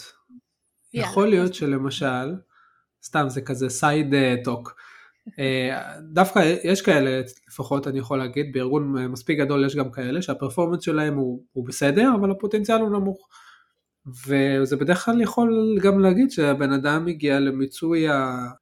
יכול 0.94 1.30
להיות 1.30 1.54
שלמשל, 1.54 2.36
סתם 3.04 3.26
זה 3.30 3.42
כזה 3.42 3.70
side 3.70 4.14
talk, 4.44 4.76
אה, 5.40 5.98
דווקא 6.14 6.40
יש 6.64 6.82
כאלה, 6.82 7.22
לפחות 7.48 7.88
אני 7.88 8.00
יכול 8.00 8.18
להגיד, 8.18 8.52
בארגון 8.54 9.06
מספיק 9.08 9.40
גדול 9.40 9.66
יש 9.66 9.76
גם 9.76 9.92
כאלה 9.92 10.22
שה 10.22 10.35
performance 10.35 10.84
שלהם 10.84 11.16
הוא, 11.16 11.44
הוא 11.52 11.68
בסדר, 11.68 12.10
אבל 12.20 12.32
הפוטנציאל 12.32 12.82
הוא 12.82 12.90
נמוך. 12.90 13.28
וזה 14.06 14.76
בדרך 14.76 15.06
כלל 15.06 15.22
יכול 15.22 15.78
גם 15.82 16.00
להגיד 16.00 16.32
שהבן 16.32 16.72
אדם 16.72 17.08
הגיע 17.08 17.40
למיצוי 17.40 18.06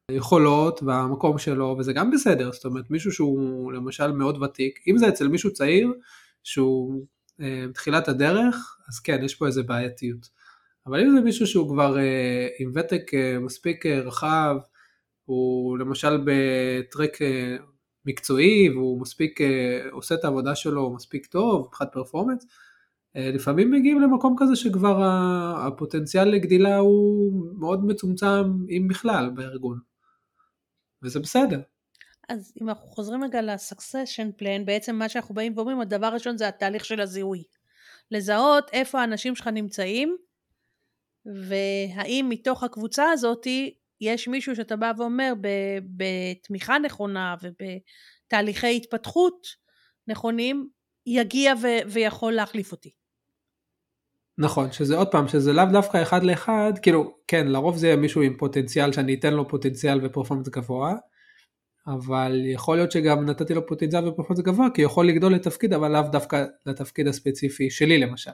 היכולות 0.08 0.82
והמקום 0.82 1.38
שלו, 1.38 1.76
וזה 1.78 1.92
גם 1.92 2.10
בסדר, 2.10 2.52
זאת 2.52 2.64
אומרת 2.64 2.90
מישהו 2.90 3.12
שהוא 3.12 3.72
למשל 3.72 4.12
מאוד 4.12 4.42
ותיק, 4.42 4.78
אם 4.88 4.98
זה 4.98 5.08
אצל 5.08 5.28
מישהו 5.28 5.52
צעיר 5.52 5.92
שהוא 6.42 7.06
אה, 7.40 7.64
תחילת 7.74 8.08
הדרך, 8.08 8.76
אז 8.88 9.00
כן, 9.00 9.24
יש 9.24 9.34
פה 9.34 9.46
איזה 9.46 9.62
בעייתיות. 9.62 10.28
אבל 10.86 11.00
אם 11.00 11.10
זה 11.16 11.20
מישהו 11.20 11.46
שהוא 11.46 11.68
כבר 11.68 11.98
אה, 11.98 12.48
עם 12.58 12.72
ותק 12.74 13.14
אה, 13.14 13.38
מספיק 13.38 13.86
אה, 13.86 14.00
רחב, 14.00 14.56
הוא 15.24 15.78
למשל 15.78 16.24
בטרק 16.24 17.22
אה, 17.22 17.56
מקצועי 18.04 18.70
והוא 18.70 19.00
מספיק 19.00 19.40
אה, 19.40 19.80
עושה 19.90 20.14
את 20.14 20.24
העבודה 20.24 20.54
שלו 20.54 20.94
מספיק 20.94 21.26
טוב 21.26 21.66
מבחינת 21.66 21.90
פרפורמנס, 21.92 22.46
לפעמים 23.14 23.70
מגיעים 23.70 24.00
למקום 24.00 24.36
כזה 24.38 24.56
שכבר 24.56 25.02
הפוטנציאל 25.66 26.28
לגדילה 26.28 26.76
הוא 26.76 27.32
מאוד 27.58 27.84
מצומצם 27.84 28.44
אם 28.70 28.88
בכלל 28.88 29.30
בארגון. 29.34 29.78
וזה 31.02 31.20
בסדר. 31.20 31.60
אז 32.28 32.52
אם 32.62 32.68
אנחנו 32.68 32.88
חוזרים 32.88 33.24
רגע 33.24 33.42
ל-succession 33.42 34.40
plan, 34.40 34.64
בעצם 34.64 34.96
מה 34.96 35.08
שאנחנו 35.08 35.34
באים 35.34 35.52
ואומרים, 35.56 35.80
הדבר 35.80 36.06
הראשון 36.06 36.38
זה 36.38 36.48
התהליך 36.48 36.84
של 36.84 37.00
הזיהוי. 37.00 37.42
לזהות 38.10 38.70
איפה 38.72 39.00
האנשים 39.00 39.36
שלך 39.36 39.46
נמצאים, 39.46 40.16
והאם 41.48 42.26
מתוך 42.28 42.62
הקבוצה 42.62 43.10
הזאתי 43.12 43.74
יש 44.00 44.28
מישהו 44.28 44.56
שאתה 44.56 44.76
בא 44.76 44.92
ואומר 44.96 45.32
בתמיכה 45.96 46.78
נכונה 46.78 47.34
ובתהליכי 47.42 48.76
התפתחות 48.76 49.46
נכונים, 50.08 50.68
יגיע 51.06 51.54
ו- 51.62 51.90
ויכול 51.92 52.32
להחליף 52.32 52.72
אותי. 52.72 52.99
נכון, 54.38 54.72
שזה 54.72 54.96
עוד 54.96 55.08
פעם, 55.08 55.28
שזה 55.28 55.52
לאו 55.52 55.64
דווקא 55.72 56.02
אחד 56.02 56.22
לאחד, 56.22 56.72
כאילו, 56.82 57.14
כן, 57.26 57.48
לרוב 57.48 57.76
זה 57.76 57.86
יהיה 57.86 57.96
מישהו 57.96 58.22
עם 58.22 58.36
פוטנציאל, 58.36 58.92
שאני 58.92 59.14
אתן 59.14 59.34
לו 59.34 59.48
פוטנציאל 59.48 60.00
ופרפורמנס 60.02 60.48
גבוה, 60.48 60.94
אבל 61.86 62.42
יכול 62.44 62.76
להיות 62.76 62.92
שגם 62.92 63.26
נתתי 63.26 63.54
לו 63.54 63.66
פוטנציאל 63.66 64.08
ופרפורמנס 64.08 64.40
גבוה, 64.40 64.66
כי 64.74 64.82
יכול 64.82 65.08
לגדול 65.08 65.34
לתפקיד, 65.34 65.72
אבל 65.72 65.92
לאו 65.92 66.02
דווקא 66.02 66.44
לתפקיד 66.66 67.08
הספציפי 67.08 67.70
שלי 67.70 67.98
למשל. 67.98 68.30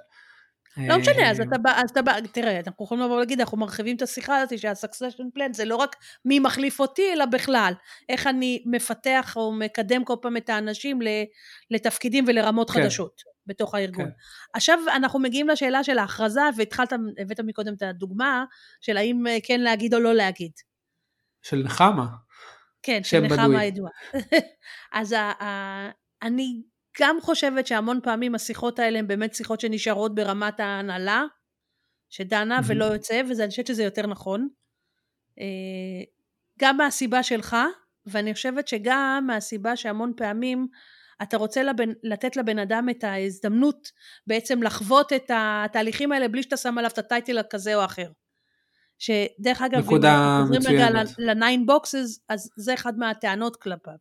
לא 0.88 0.98
משנה, 0.98 1.30
אז 1.30 1.40
אתה 1.40 1.58
בא, 1.58 1.70
אז 1.70 1.90
אתה 1.90 2.02
בא, 2.02 2.12
תראה, 2.32 2.60
אנחנו 2.66 2.84
יכולים 2.84 3.04
לבוא 3.04 3.16
ולהגיד, 3.16 3.40
אנחנו 3.40 3.58
מרחיבים 3.58 3.96
את 3.96 4.02
השיחה 4.02 4.36
הזאת 4.36 4.58
שה-succession 4.58 5.38
plan 5.38 5.52
זה 5.52 5.64
לא 5.64 5.76
רק 5.76 5.96
מי 6.24 6.38
מחליף 6.38 6.80
אותי, 6.80 7.12
אלא 7.12 7.24
בכלל, 7.24 7.72
איך 8.08 8.26
אני 8.26 8.62
מפתח 8.66 9.34
או 9.36 9.52
מקדם 9.52 10.04
כל 10.04 10.14
פעם 10.22 10.36
את 10.36 10.48
האנשים 10.48 10.98
לתפקידים 11.70 12.24
ולרמות 12.28 12.70
כן. 12.70 12.82
חדשות 12.82 13.35
בתוך 13.46 13.74
הארגון. 13.74 14.04
כן. 14.04 14.10
עכשיו 14.54 14.78
אנחנו 14.96 15.18
מגיעים 15.18 15.48
לשאלה 15.48 15.84
של 15.84 15.98
ההכרזה, 15.98 16.40
והתחלת, 16.56 16.92
הבאת 17.18 17.40
מקודם 17.40 17.74
את 17.74 17.82
הדוגמה, 17.82 18.44
של 18.80 18.96
האם 18.96 19.26
אה, 19.26 19.36
כן 19.42 19.60
להגיד 19.60 19.94
או 19.94 20.00
לא 20.00 20.14
להגיד. 20.14 20.52
של 21.42 21.56
נחמה. 21.56 22.06
כן, 22.82 23.02
של 23.04 23.20
נחמה 23.20 23.60
הידועה. 23.60 23.92
אז 24.92 25.14
אני 26.22 26.62
גם 27.00 27.16
חושבת 27.20 27.66
שהמון 27.66 28.00
פעמים 28.02 28.34
השיחות 28.34 28.78
האלה 28.78 28.98
הן 28.98 29.06
באמת 29.06 29.34
שיחות 29.34 29.60
שנשארות 29.60 30.14
ברמת 30.14 30.60
ההנהלה, 30.60 31.24
שדנה. 32.10 32.60
ולא 32.66 32.84
יוצא, 32.84 33.22
ואני 33.28 33.50
חושבת 33.50 33.66
שזה 33.66 33.84
יותר 33.84 34.06
נכון. 34.06 34.48
אה, 35.38 36.04
גם 36.60 36.76
מהסיבה 36.76 37.22
שלך, 37.22 37.56
ואני 38.06 38.34
חושבת 38.34 38.68
שגם 38.68 39.24
מהסיבה 39.26 39.76
שהמון 39.76 40.12
פעמים 40.16 40.68
אתה 41.22 41.36
רוצה 41.36 41.62
לבן, 41.62 41.88
לתת 42.02 42.36
לבן 42.36 42.58
אדם 42.58 42.86
את 42.90 43.04
ההזדמנות 43.04 43.88
בעצם 44.26 44.62
לחוות 44.62 45.12
את 45.12 45.30
התהליכים 45.34 46.12
האלה 46.12 46.28
בלי 46.28 46.42
שאתה 46.42 46.56
שם 46.56 46.78
עליו 46.78 46.90
את 46.90 46.98
הטייטל 46.98 47.38
הכזה 47.38 47.74
או 47.74 47.84
אחר. 47.84 48.10
שדרך 48.98 49.62
אגב, 49.62 49.92
אם 49.92 50.04
אנחנו 50.04 50.54
חוזרים 50.54 50.76
רגע 50.76 51.02
לניין 51.18 51.66
בוקסס, 51.66 52.18
אז 52.28 52.50
זה 52.56 52.74
אחד 52.74 52.98
מהטענות 52.98 53.56
כלפיו. 53.56 53.94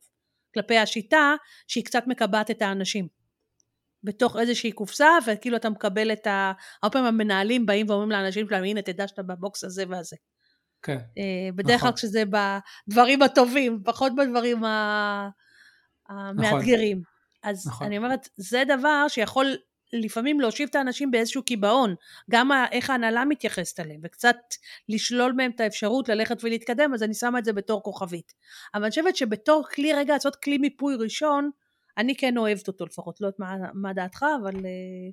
כלפי 0.54 0.78
השיטה 0.78 1.36
שהיא 1.68 1.86
קצת 1.86 2.04
מקבעת 2.08 2.52
את 2.52 2.62
האנשים. 2.62 3.08
בתוך 4.04 4.38
איזושהי 4.38 4.72
קופסה 4.72 5.10
וכאילו 5.28 5.58
אתה 5.58 5.70
מקבל 5.70 6.12
את 6.12 6.28
ה... 6.28 6.52
הרבה 6.84 6.94
פעמים 6.94 7.08
המנהלים 7.08 7.66
באים 7.66 7.90
ואומרים 7.90 8.12
לאנשים 8.12 8.48
שלהם 8.48 8.64
הנה 8.64 8.82
תדע 8.82 9.08
שאתה 9.08 9.24
בבוקס 9.24 9.64
הזה 9.64 9.84
והזה. 9.90 10.16
כן. 10.82 10.98
אה, 11.18 11.52
בדרך 11.56 11.82
כלל 11.82 11.90
נכון. 11.90 11.92
כשזה 11.92 12.24
בדברים 12.26 13.22
הטובים, 13.22 13.82
פחות 13.86 14.12
בדברים 14.16 14.64
המאתגרים. 16.10 16.98
נכון. 16.98 17.52
אז 17.52 17.68
נכון. 17.68 17.88
אני 17.88 17.98
אומרת, 17.98 18.30
זה 18.38 18.64
דבר 18.68 19.06
שיכול 19.08 19.56
לפעמים 19.94 20.40
להושיב 20.40 20.70
את 20.70 20.76
האנשים 20.76 21.12
באיזשהו 21.12 21.44
קיבעון, 21.44 21.96
גם 22.32 22.52
איך 22.72 22.90
ההנהלה 22.90 23.26
מתייחסת 23.26 23.80
אליהם, 23.80 24.00
וקצת 24.04 24.36
לשלול 24.90 25.32
מהם 25.32 25.52
את 25.56 25.60
האפשרות 25.60 26.10
ללכת 26.10 26.44
ולהתקדם, 26.44 26.94
אז 26.94 27.04
אני 27.04 27.14
שמה 27.14 27.40
את 27.40 27.46
זה 27.46 27.54
בתור 27.54 27.84
כוכבית. 27.84 28.34
אבל 28.74 28.84
אני 28.84 28.90
חושבת 28.90 29.16
שבתור 29.16 29.64
כלי 29.74 29.94
רגע 29.94 30.14
לעשות 30.14 30.36
כלי 30.36 30.58
מיפוי 30.58 30.96
ראשון, 30.96 31.50
אני 31.98 32.16
כן 32.16 32.38
אוהבת 32.38 32.68
אותו 32.68 32.86
לפחות, 32.86 33.22
לא 33.22 33.28
יודעת 33.28 33.40
מה, 33.40 33.56
מה 33.74 33.94
דעתך, 33.94 34.26
אבל... 34.42 34.56
אה, 34.56 35.12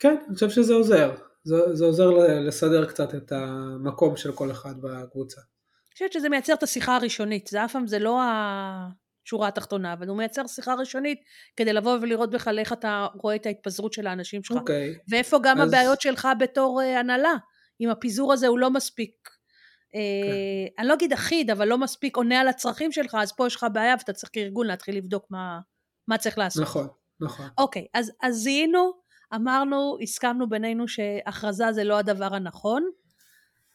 כן, 0.00 0.16
אני 0.26 0.34
חושב 0.34 0.50
שזה 0.50 0.74
עוזר. 0.74 1.14
זה, 1.44 1.56
זה 1.72 1.84
עוזר 1.84 2.10
לסדר 2.46 2.86
קצת 2.86 3.14
את 3.14 3.32
המקום 3.32 4.16
של 4.16 4.32
כל 4.32 4.50
אחד 4.50 4.74
בקבוצה. 4.80 5.40
אני 5.40 5.92
חושבת 5.92 6.12
שזה 6.12 6.28
מייצר 6.28 6.54
את 6.54 6.62
השיחה 6.62 6.96
הראשונית, 6.96 7.46
זה 7.46 7.64
אף 7.64 7.72
פעם 7.72 7.86
זה 7.86 7.98
לא 7.98 8.22
ה... 8.22 8.88
שורה 9.26 9.48
התחתונה, 9.48 9.92
אבל 9.92 10.08
הוא 10.08 10.16
מייצר 10.16 10.46
שיחה 10.46 10.74
ראשונית 10.74 11.20
כדי 11.56 11.72
לבוא 11.72 11.98
ולראות 12.00 12.30
בכלל 12.30 12.58
איך 12.58 12.72
אתה 12.72 13.06
רואה 13.14 13.34
את 13.34 13.46
ההתפזרות 13.46 13.92
של 13.92 14.06
האנשים 14.06 14.42
שלך. 14.42 14.56
אוקיי. 14.56 14.94
Okay. 14.94 15.04
ואיפה 15.08 15.38
גם 15.42 15.60
אז... 15.60 15.68
הבעיות 15.68 16.00
שלך 16.00 16.28
בתור 16.38 16.80
uh, 16.80 16.98
הנהלה, 16.98 17.34
אם 17.80 17.90
הפיזור 17.90 18.32
הזה 18.32 18.46
הוא 18.46 18.58
לא 18.58 18.70
מספיק, 18.70 19.12
okay. 19.28 19.92
uh, 19.92 19.94
כן. 19.94 20.82
אני 20.82 20.88
לא 20.88 20.94
אגיד 20.94 21.12
אחיד, 21.12 21.50
אבל 21.50 21.68
לא 21.68 21.78
מספיק 21.78 22.16
עונה 22.16 22.40
על 22.40 22.48
הצרכים 22.48 22.92
שלך, 22.92 23.16
אז 23.20 23.32
פה 23.32 23.46
יש 23.46 23.56
לך 23.56 23.66
בעיה 23.72 23.94
ואתה 23.98 24.12
צריך 24.12 24.30
כארגון 24.32 24.66
להתחיל 24.66 24.96
לבדוק 24.96 25.26
מה, 25.30 25.60
מה 26.08 26.18
צריך 26.18 26.38
לעשות. 26.38 26.62
נכון, 26.62 26.88
נכון. 27.20 27.46
אוקיי, 27.58 27.82
okay, 27.82 27.98
אז, 27.98 28.12
אז 28.22 28.34
זיהינו, 28.34 28.92
אמרנו, 29.34 29.96
הסכמנו 30.02 30.48
בינינו 30.48 30.88
שהכרזה 30.88 31.72
זה 31.72 31.84
לא 31.84 31.98
הדבר 31.98 32.34
הנכון, 32.34 32.90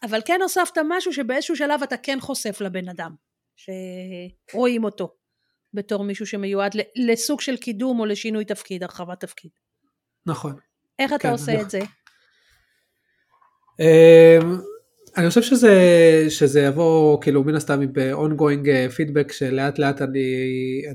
אבל 0.03 0.22
כן 0.25 0.39
הוספת 0.41 0.77
משהו 0.89 1.13
שבאיזשהו 1.13 1.55
שלב 1.55 1.84
אתה 1.84 1.98
כן 1.98 2.17
חושף 2.20 2.62
לבן 2.62 2.89
אדם, 2.89 3.15
שרואים 3.55 4.84
אותו. 4.84 5.21
בתור 5.74 6.04
מישהו 6.04 6.25
שמיועד 6.25 6.75
לסוג 6.96 7.42
של 7.42 7.58
קידום 7.58 8.00
או 8.00 8.06
לשינוי 8.06 8.46
תפקיד, 8.46 8.84
הרחבת 8.84 9.20
תפקיד. 9.20 9.51
נכון. 10.25 10.56
איך 11.00 11.13
אתה 11.13 11.20
כן, 11.20 11.32
עושה 11.32 11.51
אני... 11.51 11.62
את 11.62 11.70
זה? 11.70 11.80
אמ, 13.80 14.58
אני 15.18 15.30
חושב 15.30 15.42
שזה, 15.42 15.75
שזה 16.30 16.62
יבוא 16.62 17.22
כאילו 17.22 17.44
מן 17.44 17.56
הסתם 17.56 17.82
עם 17.82 17.92
ongoing 18.13 18.92
פידבק 18.96 19.32
שלאט 19.32 19.80
לאט 19.80 20.01
אני, 20.01 20.20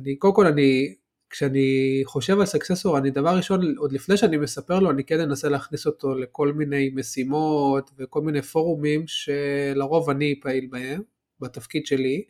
אני 0.00 0.16
קודם 0.16 0.34
כל 0.34 0.46
אני, 0.46 0.94
כשאני 1.30 2.02
חושב 2.04 2.40
על 2.40 2.46
successor 2.46 2.98
אני 2.98 3.10
דבר 3.10 3.36
ראשון 3.36 3.76
עוד 3.76 3.92
לפני 3.92 4.16
שאני 4.16 4.36
מספר 4.36 4.80
לו 4.80 4.90
אני 4.90 5.04
כן 5.04 5.20
אנסה 5.20 5.48
להכניס 5.48 5.86
אותו 5.86 6.14
לכל 6.14 6.52
מיני 6.52 6.90
משימות 6.94 7.90
וכל 7.98 8.20
מיני 8.20 8.42
פורומים 8.42 9.04
שלרוב 9.06 10.10
אני 10.10 10.40
פעיל 10.42 10.66
בהם 10.70 11.02
בתפקיד 11.40 11.86
שלי. 11.86 12.24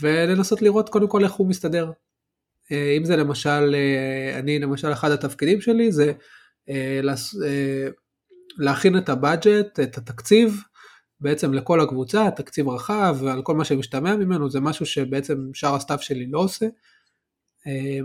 ולנסות 0.00 0.62
לראות 0.62 0.88
קודם 0.88 1.08
כל 1.08 1.24
איך 1.24 1.32
הוא 1.32 1.48
מסתדר. 1.48 1.92
אה, 2.72 2.94
אם 2.98 3.04
זה 3.04 3.16
למשל, 3.16 3.74
אה, 3.74 4.38
אני 4.38 4.58
למשל 4.58 4.92
אחד 4.92 5.10
התפקידים 5.10 5.60
שלי 5.60 5.92
זה 5.92 6.12
אה, 6.68 7.00
להכין 8.58 8.98
את 8.98 9.08
ה 9.08 9.17
budget, 9.17 9.80
את 9.82 9.98
התקציב, 9.98 10.62
בעצם 11.20 11.54
לכל 11.54 11.80
הקבוצה, 11.80 12.30
תקציב 12.36 12.68
רחב 12.68 13.16
ועל 13.20 13.42
כל 13.42 13.54
מה 13.54 13.64
שמשתמע 13.64 14.16
ממנו, 14.16 14.50
זה 14.50 14.60
משהו 14.60 14.86
שבעצם 14.86 15.36
שאר 15.54 15.74
ה 15.74 15.79
staff 15.79 16.02
שלי 16.02 16.26
לא 16.30 16.38
עושה. 16.38 16.66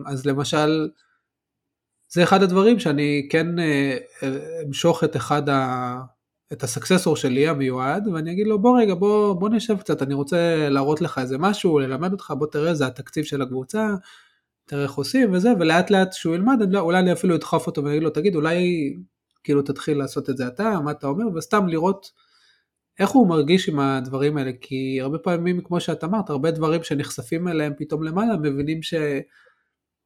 אז 0.06 0.26
למשל, 0.26 0.90
זה 2.10 2.24
אחד 2.24 2.44
הדברים 2.44 2.80
שאני 2.80 3.28
כן 3.32 3.48
אמשוך 4.68 5.04
את 5.04 5.16
אחד 5.16 5.50
ה... 5.50 5.96
את 6.54 6.64
הסקססור 6.64 7.16
שלי 7.16 7.48
המיועד, 7.48 8.08
ואני 8.08 8.32
אגיד 8.32 8.48
לו 8.48 8.60
בוא 8.60 8.80
רגע 8.82 8.94
בוא, 8.96 9.34
בוא 9.34 9.50
נשב 9.50 9.78
קצת, 9.78 10.02
אני 10.02 10.14
רוצה 10.14 10.70
להראות 10.70 11.02
לך 11.02 11.18
איזה 11.18 11.38
משהו, 11.38 11.80
ללמד 11.80 12.12
אותך, 12.12 12.34
בוא 12.38 12.48
תראה 12.48 12.74
זה 12.74 12.88
התקציב 12.88 13.24
של 13.24 13.42
הקבוצה, 13.42 13.88
תראה 14.66 14.84
איך 14.84 14.94
עושים 14.94 15.34
וזה, 15.34 15.54
ולאט 15.60 15.92
לאט 15.92 16.14
שהוא 16.14 16.36
ילמד, 16.36 16.62
אני, 16.62 16.74
לא, 16.74 16.80
אולי 16.80 17.00
אני 17.00 17.14
אפילו 17.14 17.36
אדחוף 17.36 17.68
אותו 17.68 17.84
ואגיד 17.84 18.04
לו 18.04 18.10
תגיד 18.10 18.36
אולי 18.36 18.94
כאילו 19.44 19.62
תתחיל 19.62 19.98
לעשות 19.98 20.30
את 20.30 20.38
זה 20.38 20.48
אתה, 20.48 20.80
מה 20.84 20.92
אתה 20.92 21.08
אומר, 21.08 21.26
וסתם 21.36 21.68
לראות 21.68 22.12
איך 23.00 23.10
הוא 23.10 23.28
מרגיש 23.28 23.70
עם 23.70 23.80
הדברים 23.80 24.38
האלה, 24.38 24.52
כי 24.62 25.02
הרבה 25.02 25.18
פעמים 25.18 25.62
כמו 25.62 25.80
שאת 25.80 26.04
אמרת, 26.04 26.30
הרבה 26.30 26.52
דברים 26.52 26.84
שנחשפים 26.84 27.48
אליהם 27.48 27.74
פתאום 27.78 28.04
למעלה, 28.04 28.38
מבינים 28.38 28.84
ש... 28.84 28.94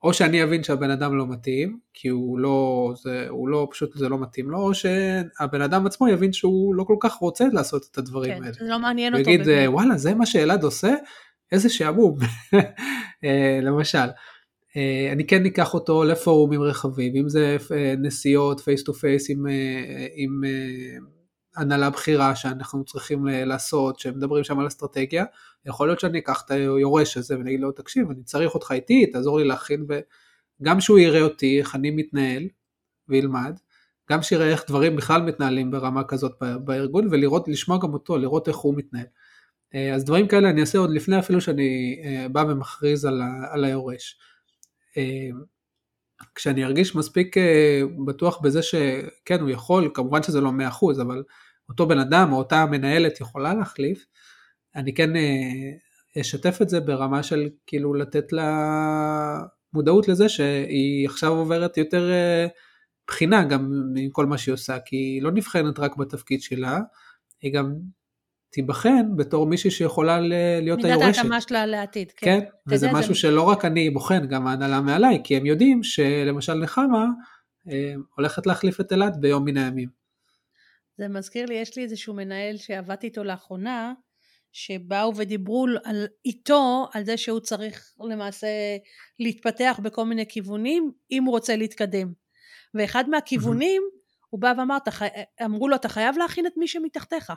או 0.03 0.13
שאני 0.13 0.43
אבין 0.43 0.63
שהבן 0.63 0.91
אדם 0.91 1.17
לא 1.17 1.27
מתאים, 1.27 1.79
כי 1.93 2.07
הוא 2.07 2.39
לא, 2.39 2.93
זה, 3.03 3.25
הוא 3.29 3.49
לא, 3.49 3.67
פשוט 3.71 3.97
זה 3.97 4.09
לא 4.09 4.19
מתאים 4.19 4.49
לו, 4.49 4.59
או 4.59 4.73
שהבן 4.73 5.61
אדם 5.61 5.85
עצמו 5.85 6.07
יבין 6.07 6.33
שהוא 6.33 6.75
לא 6.75 6.83
כל 6.83 6.95
כך 6.99 7.13
רוצה 7.13 7.45
לעשות 7.53 7.87
את 7.91 7.97
הדברים 7.97 8.33
כן, 8.33 8.43
האלה. 8.43 8.53
זה 8.53 8.65
לא 8.67 8.79
מעניין 8.79 9.15
אותו. 9.15 9.29
ויגיד. 9.29 9.47
וואלה, 9.67 9.97
זה 9.97 10.13
מה 10.13 10.25
שאלעד 10.25 10.63
עושה? 10.63 10.93
איזה 11.51 11.69
שעמום, 11.69 12.17
אה, 13.23 13.59
למשל. 13.61 14.07
אה, 14.77 15.09
אני 15.11 15.27
כן 15.27 15.45
אקח 15.45 15.73
אותו 15.73 16.03
לפורומים 16.03 16.61
רחבים, 16.61 17.15
אם 17.15 17.29
זה 17.29 17.57
אה, 17.71 17.93
נסיעות 17.97 18.59
face 18.59 18.83
to 18.83 18.93
face 18.93 19.29
עם 19.29 20.41
הנהלה 21.57 21.89
בכירה 21.89 22.35
שאנחנו 22.35 22.85
צריכים 22.85 23.25
לעשות, 23.27 23.99
שמדברים 23.99 24.43
שם 24.43 24.59
על 24.59 24.67
אסטרטגיה, 24.67 25.25
יכול 25.65 25.87
להיות 25.87 25.99
שאני 25.99 26.19
אקח 26.19 26.43
את 26.45 26.51
היורש 26.51 27.17
הזה 27.17 27.37
ואני 27.37 27.49
אגיד 27.49 27.59
לו, 27.61 27.71
תקשיב, 27.71 28.11
אני 28.11 28.23
צריך 28.23 28.53
אותך 28.53 28.71
איתי, 28.71 29.05
תעזור 29.05 29.39
לי 29.39 29.45
להכין, 29.45 29.85
וגם 30.61 30.81
שהוא 30.81 30.99
יראה 30.99 31.21
אותי, 31.21 31.59
איך 31.59 31.75
אני 31.75 31.91
מתנהל, 31.91 32.47
וילמד, 33.09 33.57
גם 34.11 34.21
שיראה 34.21 34.49
איך 34.49 34.63
דברים 34.67 34.95
בכלל 34.95 35.21
מתנהלים 35.21 35.71
ברמה 35.71 36.03
כזאת 36.03 36.31
בארגון, 36.63 37.07
ולראות, 37.11 37.47
לשמוע 37.47 37.77
גם 37.81 37.93
אותו, 37.93 38.17
לראות 38.17 38.47
איך 38.47 38.57
הוא 38.57 38.77
מתנהל. 38.77 39.05
אה, 39.75 39.95
אז 39.95 40.05
דברים 40.05 40.27
כאלה 40.27 40.49
אני 40.49 40.61
אעשה 40.61 40.77
עוד 40.77 40.89
לפני 40.89 41.19
אפילו 41.19 41.41
שאני 41.41 42.01
אה, 42.03 42.27
בא 42.29 42.39
ומכריז 42.49 43.05
על, 43.05 43.21
ה, 43.21 43.53
על 43.53 43.63
היורש. 43.65 44.19
אה, 44.97 45.29
כשאני 46.35 46.65
ארגיש 46.65 46.95
מספיק 46.95 47.35
בטוח 48.05 48.41
בזה 48.41 48.61
שכן, 48.61 49.39
הוא 49.41 49.49
יכול, 49.49 49.91
כמובן 49.93 50.23
שזה 50.23 50.41
לא 50.41 50.49
100%, 50.49 51.01
אבל 51.01 51.23
אותו 51.69 51.87
בן 51.87 51.99
אדם 51.99 52.33
או 52.33 52.37
אותה 52.37 52.65
מנהלת 52.65 53.21
יכולה 53.21 53.53
להחליף, 53.53 54.05
אני 54.75 54.93
כן 54.93 55.09
אשתף 56.21 56.61
את 56.61 56.69
זה 56.69 56.79
ברמה 56.79 57.23
של 57.23 57.49
כאילו 57.67 57.93
לתת 57.93 58.31
לה 58.31 59.39
מודעות 59.73 60.07
לזה 60.07 60.29
שהיא 60.29 61.05
עכשיו 61.05 61.31
עוברת 61.31 61.77
יותר 61.77 62.11
בחינה 63.07 63.43
גם 63.43 63.71
מכל 63.93 64.25
מה 64.25 64.37
שהיא 64.37 64.53
עושה, 64.53 64.77
כי 64.85 64.95
היא 64.95 65.21
לא 65.21 65.31
נבחנת 65.31 65.79
רק 65.79 65.95
בתפקיד 65.95 66.41
שלה, 66.41 66.79
היא 67.41 67.53
גם 67.53 67.73
תיבחן 68.49 69.15
בתור 69.15 69.47
מישהי 69.47 69.71
שיכולה 69.71 70.19
להיות 70.61 70.83
היורשת. 70.83 71.05
מידת 71.05 71.17
ההתאמה 71.17 71.41
שלה 71.41 71.65
לעתיד, 71.65 72.11
כן. 72.11 72.39
כן, 72.39 72.45
וזה 72.67 72.91
משהו 72.91 73.13
זה... 73.13 73.19
שלא 73.19 73.41
רק 73.41 73.65
אני 73.65 73.89
בוחן, 73.89 74.27
גם 74.27 74.47
ההנהלה 74.47 74.81
מעליי, 74.81 75.21
כי 75.23 75.37
הם 75.37 75.45
יודעים 75.45 75.83
שלמשל 75.83 76.53
נחמה 76.53 77.05
אה, 77.69 77.93
הולכת 78.15 78.47
להחליף 78.47 78.81
את 78.81 78.91
אילת 78.91 79.17
ביום 79.19 79.45
מן 79.45 79.57
הימים. 79.57 79.89
זה 80.97 81.07
מזכיר 81.07 81.45
לי, 81.45 81.55
יש 81.55 81.77
לי 81.77 81.83
איזשהו 81.83 82.13
מנהל 82.13 82.57
שעבדתי 82.57 83.07
איתו 83.07 83.23
לאחרונה, 83.23 83.93
שבאו 84.51 85.15
ודיברו 85.15 85.65
על, 85.83 86.07
איתו 86.25 86.87
על 86.93 87.05
זה 87.05 87.17
שהוא 87.17 87.39
צריך 87.39 87.93
למעשה 87.99 88.47
להתפתח 89.19 89.79
בכל 89.83 90.05
מיני 90.05 90.25
כיוונים, 90.29 90.91
אם 91.11 91.23
הוא 91.23 91.31
רוצה 91.31 91.55
להתקדם. 91.55 92.13
ואחד 92.73 93.09
מהכיוונים, 93.09 93.83
הוא 94.29 94.41
בא 94.41 94.53
ואמר, 94.57 94.77
אמרו 95.45 95.67
לו, 95.67 95.75
אתה 95.75 95.89
חייב 95.89 96.17
להכין 96.17 96.47
את 96.47 96.53
מי 96.57 96.67
שמתחתיך. 96.67 97.33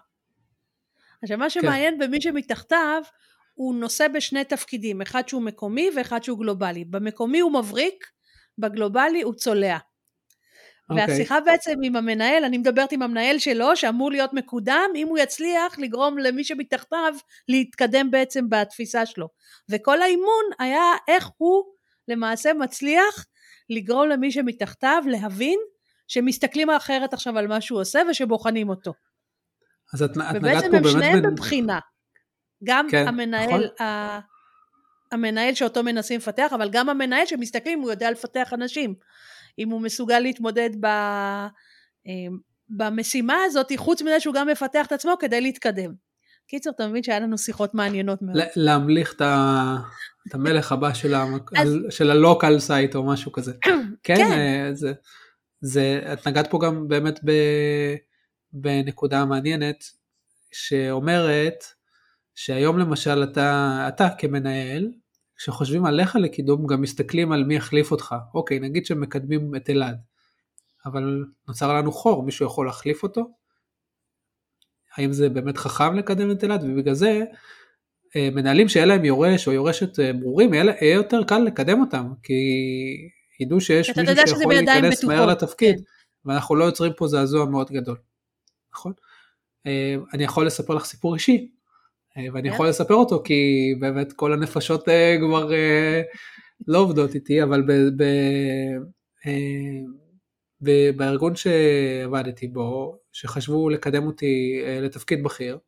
עכשיו 1.22 1.38
מה 1.38 1.44
כן. 1.44 1.50
שמעניין 1.50 1.94
כן. 1.94 1.98
במי 1.98 2.20
שמתחתיו 2.20 3.02
הוא 3.54 3.74
נושא 3.74 4.08
בשני 4.08 4.44
תפקידים, 4.44 5.02
אחד 5.02 5.28
שהוא 5.28 5.42
מקומי 5.42 5.90
ואחד 5.96 6.24
שהוא 6.24 6.38
גלובלי. 6.38 6.84
במקומי 6.84 7.40
הוא 7.40 7.52
מבריק, 7.52 8.06
בגלובלי 8.58 9.22
הוא 9.22 9.34
צולע. 9.34 9.78
Okay. 10.90 10.92
אוקיי. 10.92 11.06
והשיחה 11.06 11.40
בעצם 11.40 11.74
עם 11.82 11.96
המנהל, 11.96 12.44
אני 12.44 12.58
מדברת 12.58 12.92
עם 12.92 13.02
המנהל 13.02 13.38
שלו 13.38 13.76
שאמור 13.76 14.10
להיות 14.10 14.32
מקודם, 14.32 14.90
אם 14.94 15.08
הוא 15.08 15.18
יצליח 15.18 15.78
לגרום 15.78 16.18
למי 16.18 16.44
שמתחתיו 16.44 17.14
להתקדם 17.48 18.10
בעצם 18.10 18.48
בתפיסה 18.48 19.06
שלו. 19.06 19.28
וכל 19.70 20.02
האימון 20.02 20.44
היה 20.58 20.82
איך 21.08 21.28
הוא 21.36 21.64
למעשה 22.08 22.52
מצליח 22.52 23.26
לגרום 23.70 24.08
למי 24.08 24.32
שמתחתיו 24.32 25.02
להבין 25.06 25.58
שמסתכלים 26.08 26.70
אחרת 26.70 27.14
עכשיו 27.14 27.38
על 27.38 27.46
מה 27.46 27.60
שהוא 27.60 27.80
עושה 27.80 28.00
ושבוחנים 28.10 28.68
אותו. 28.68 28.92
אז 29.94 30.02
את, 30.02 30.10
את 30.10 30.16
נגעת 30.16 30.34
פה 30.34 30.40
באמת... 30.40 30.64
ובעצם 30.64 30.74
הם 30.74 30.84
שניהם. 30.84 31.22
בבחינה. 31.22 31.78
גם 32.64 32.86
כן, 32.90 33.08
המנהל, 33.08 33.48
נכון? 33.48 33.86
ה... 33.86 34.18
המנהל 35.12 35.54
שאותו 35.54 35.82
מנסים 35.82 36.16
לפתח, 36.16 36.52
אבל 36.54 36.70
גם 36.72 36.88
המנהל 36.88 37.26
שמסתכלים 37.26 37.80
הוא 37.80 37.90
יודע 37.90 38.10
לפתח 38.10 38.52
אנשים. 38.52 38.94
אם 39.60 39.70
הוא 39.70 39.80
מסוגל 39.80 40.18
להתמודד 40.18 40.70
ב... 40.80 40.86
אמ, 42.06 42.38
במשימה 42.68 43.36
הזאת, 43.46 43.72
חוץ 43.76 44.02
מזה 44.02 44.20
שהוא 44.20 44.34
גם 44.34 44.48
מפתח 44.48 44.86
את 44.86 44.92
עצמו 44.92 45.14
כדי 45.20 45.40
להתקדם. 45.40 45.92
קיצר, 46.46 46.70
אתה 46.70 46.88
מבין 46.88 47.02
שהיה 47.02 47.20
לנו 47.20 47.38
שיחות 47.38 47.74
מעניינות 47.74 48.22
מאוד. 48.22 48.36
להמליך 48.56 49.12
את, 49.12 49.20
ה... 49.20 49.76
את 50.28 50.34
המלך 50.34 50.72
הבא 50.72 50.94
של, 50.94 51.14
המק... 51.14 51.50
אז... 51.60 51.76
של 51.90 52.10
ה 52.10 52.18
local 52.18 52.58
site 52.58 52.94
או 52.94 53.06
משהו 53.06 53.32
כזה. 53.32 53.52
כן, 54.02 54.16
כן. 54.16 54.32
אה, 54.32 54.74
זה, 54.74 54.92
זה, 55.60 56.00
את 56.12 56.28
נגעת 56.28 56.50
פה 56.50 56.58
גם 56.62 56.88
באמת 56.88 57.20
ב... 57.24 57.32
בנקודה 58.52 59.24
מעניינת 59.24 59.84
שאומרת 60.52 61.64
שהיום 62.34 62.78
למשל 62.78 63.22
אתה, 63.22 63.84
אתה 63.88 64.08
כמנהל, 64.18 64.88
כשחושבים 65.40 65.84
עליך 65.84 66.16
לקידום 66.16 66.66
גם 66.66 66.82
מסתכלים 66.82 67.32
על 67.32 67.44
מי 67.44 67.54
יחליף 67.54 67.90
אותך. 67.90 68.14
אוקיי, 68.34 68.58
נגיד 68.58 68.86
שמקדמים 68.86 69.56
את 69.56 69.70
אלעד, 69.70 69.96
אבל 70.86 71.24
נוצר 71.48 71.74
לנו 71.74 71.92
חור, 71.92 72.22
מישהו 72.22 72.46
יכול 72.46 72.66
להחליף 72.66 73.02
אותו? 73.02 73.30
האם 74.96 75.12
זה 75.12 75.28
באמת 75.28 75.56
חכם 75.56 75.96
לקדם 75.96 76.30
את 76.30 76.44
אלעד? 76.44 76.64
ובגלל 76.64 76.94
זה 76.94 77.24
אה, 78.16 78.28
מנהלים 78.32 78.68
שאין 78.68 78.88
להם 78.88 79.04
יורש 79.04 79.46
או 79.48 79.52
יורשת 79.52 79.98
אה, 80.00 80.12
ברורים, 80.12 80.54
יהיה 80.54 80.94
יותר 80.94 81.24
קל 81.24 81.38
לקדם 81.38 81.80
אותם, 81.80 82.12
כי 82.22 82.34
ידעו 83.40 83.60
שיש 83.60 83.90
מישהו 83.98 84.26
שיכול 84.26 84.54
להיכנס 84.54 85.04
מהר 85.04 85.26
לתפקיד, 85.26 85.76
כן. 85.76 85.82
ואנחנו 86.24 86.56
לא 86.56 86.64
יוצרים 86.64 86.92
פה 86.96 87.08
זעזוע 87.08 87.44
מאוד 87.44 87.70
גדול. 87.70 87.96
נכון? 88.74 88.92
אני 90.14 90.24
יכול 90.24 90.46
לספר 90.46 90.74
לך 90.74 90.84
סיפור 90.84 91.14
אישי, 91.14 91.50
ואני 92.32 92.48
יכול 92.48 92.68
לספר 92.68 92.94
אותו 92.94 93.22
כי 93.24 93.74
באמת 93.80 94.12
כל 94.12 94.32
הנפשות 94.32 94.88
אה, 94.88 95.16
כבר 95.20 95.50
לא 96.68 96.78
עובדות 96.78 97.14
איתי, 97.14 97.42
אבל 97.42 97.62
ב, 97.62 97.72
ב, 97.72 98.04
ב, 100.62 100.90
בארגון 100.96 101.36
שעבדתי 101.36 102.48
בו, 102.48 102.98
שחשבו 103.12 103.70
לקדם 103.70 104.06
אותי 104.06 104.62
לתפקיד 104.82 105.22
בכיר, 105.22 105.58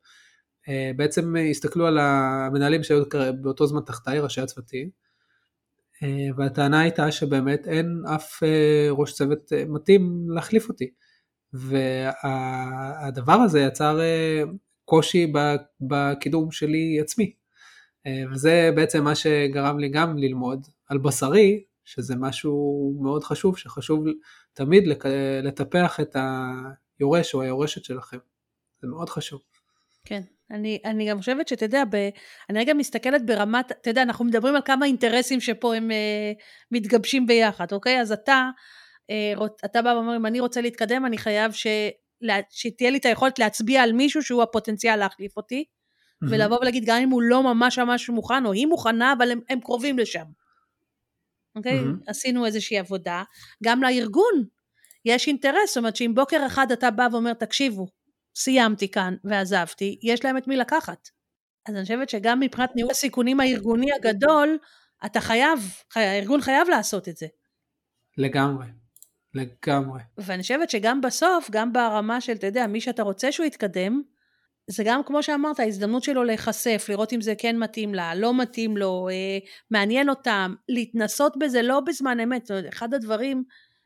בעצם 0.95 1.35
הסתכלו 1.51 1.87
על 1.87 1.97
המנהלים 2.01 2.83
שהיו 2.83 3.03
באותו 3.41 3.67
זמן 3.67 3.81
תחתיי, 3.85 4.19
ראשי 4.19 4.41
הצוותים, 4.41 4.89
והטענה 6.35 6.81
הייתה 6.81 7.11
שבאמת 7.11 7.67
אין 7.67 8.03
אף 8.15 8.43
ראש 8.91 9.13
צוות 9.13 9.51
מתאים 9.67 10.25
להחליף 10.29 10.69
אותי. 10.69 10.89
והדבר 11.53 13.33
הזה 13.33 13.59
יצר 13.59 13.99
אה, 14.01 14.43
קושי 14.85 15.31
בקידום 15.81 16.51
שלי 16.51 16.99
עצמי. 17.01 17.33
אה, 18.07 18.23
וזה 18.31 18.69
בעצם 18.75 19.03
מה 19.03 19.15
שגרם 19.15 19.79
לי 19.79 19.89
גם 19.89 20.17
ללמוד 20.17 20.67
על 20.89 20.97
בשרי, 20.97 21.63
שזה 21.85 22.15
משהו 22.15 22.93
מאוד 23.01 23.23
חשוב, 23.23 23.57
שחשוב 23.57 24.05
תמיד 24.53 24.83
לטפח 25.43 25.99
את 25.99 26.15
היורש 26.99 27.33
או 27.33 27.41
היורשת 27.41 27.83
שלכם. 27.83 28.17
זה 28.81 28.87
מאוד 28.87 29.09
חשוב. 29.09 29.41
כן, 30.05 30.21
אני, 30.51 30.79
אני 30.85 31.09
גם 31.09 31.17
חושבת 31.17 31.47
שאתה 31.47 31.65
יודע, 31.65 31.83
ב, 31.89 32.09
אני 32.49 32.59
רגע 32.59 32.73
מסתכלת 32.73 33.25
ברמת, 33.25 33.71
אתה 33.71 33.89
יודע, 33.89 34.01
אנחנו 34.01 34.25
מדברים 34.25 34.55
על 34.55 34.61
כמה 34.65 34.85
אינטרסים 34.85 35.41
שפה 35.41 35.75
הם 35.75 35.91
uh, 35.91 36.41
מתגבשים 36.71 37.27
ביחד, 37.27 37.71
אוקיי? 37.71 38.01
אז 38.01 38.11
אתה 38.11 38.49
אה, 39.09 39.45
אתה 39.65 39.81
בא 39.81 39.89
ואומר, 39.89 40.15
אם 40.15 40.25
אני 40.25 40.39
רוצה 40.39 40.61
להתקדם, 40.61 41.05
אני 41.05 41.17
חייב 41.17 41.51
ש... 41.51 41.67
שתהיה 42.49 42.89
לי 42.89 42.97
את 42.97 43.05
היכולת 43.05 43.39
להצביע 43.39 43.83
על 43.83 43.91
מישהו 43.91 44.23
שהוא 44.23 44.43
הפוטנציאל 44.43 44.95
להחליף 44.95 45.37
אותי, 45.37 45.63
mm-hmm. 45.63 46.27
ולבוא 46.29 46.57
ולהגיד, 46.59 46.83
גם 46.85 47.01
אם 47.01 47.09
הוא 47.09 47.21
לא 47.21 47.43
ממש 47.43 47.79
ממש 47.79 48.09
מוכן, 48.09 48.45
או 48.45 48.51
היא 48.51 48.67
מוכנה, 48.67 49.13
אבל 49.17 49.31
הם, 49.31 49.39
הם 49.49 49.59
קרובים 49.59 49.99
לשם. 49.99 50.25
אוקיי? 51.55 51.79
Mm-hmm. 51.79 52.03
עשינו 52.07 52.45
איזושהי 52.45 52.77
עבודה. 52.77 53.23
גם 53.63 53.83
לארגון 53.83 54.43
יש 55.05 55.27
אינטרס, 55.27 55.67
זאת 55.67 55.77
אומרת 55.77 55.95
שאם 55.95 56.11
בוקר 56.15 56.45
אחד 56.47 56.71
אתה 56.71 56.91
בא 56.91 57.07
ואומר, 57.11 57.33
תקשיבו, 57.33 57.87
סיימתי 58.35 58.91
כאן 58.91 59.15
ועזבתי, 59.23 59.99
יש 60.03 60.25
להם 60.25 60.37
את 60.37 60.47
מי 60.47 60.57
לקחת. 60.57 61.09
אז 61.65 61.75
אני 61.75 61.83
חושבת 61.83 62.09
שגם 62.09 62.39
מבחינת 62.39 62.75
ניהול 62.75 62.91
הסיכונים 62.91 63.39
הארגוני 63.39 63.93
הגדול, 63.93 64.57
אתה 65.05 65.21
חייב, 65.21 65.59
הארגון 65.95 66.41
חייב 66.41 66.69
לעשות 66.69 67.09
את 67.09 67.17
זה. 67.17 67.27
לגמרי. 68.17 68.82
לגמרי. 69.33 70.01
ואני 70.17 70.41
חושבת 70.41 70.69
שגם 70.69 71.01
בסוף, 71.01 71.49
גם 71.51 71.73
ברמה 71.73 72.21
של, 72.21 72.33
אתה 72.33 72.47
יודע, 72.47 72.67
מי 72.67 72.81
שאתה 72.81 73.03
רוצה 73.03 73.31
שהוא 73.31 73.45
יתקדם, 73.45 74.01
זה 74.67 74.83
גם 74.85 75.01
כמו 75.05 75.23
שאמרת, 75.23 75.59
ההזדמנות 75.59 76.03
שלו 76.03 76.23
להיחשף, 76.23 76.85
לראות 76.89 77.13
אם 77.13 77.21
זה 77.21 77.33
כן 77.37 77.57
מתאים 77.57 77.95
לה, 77.95 78.15
לא 78.15 78.41
מתאים 78.41 78.77
לו, 78.77 79.09
אה, 79.11 79.37
מעניין 79.71 80.09
אותם, 80.09 80.55
להתנסות 80.69 81.37
בזה 81.39 81.61
לא 81.61 81.79
בזמן 81.79 82.19
אמת. 82.19 82.51
אחד 82.69 82.93
הדברים 82.93 83.43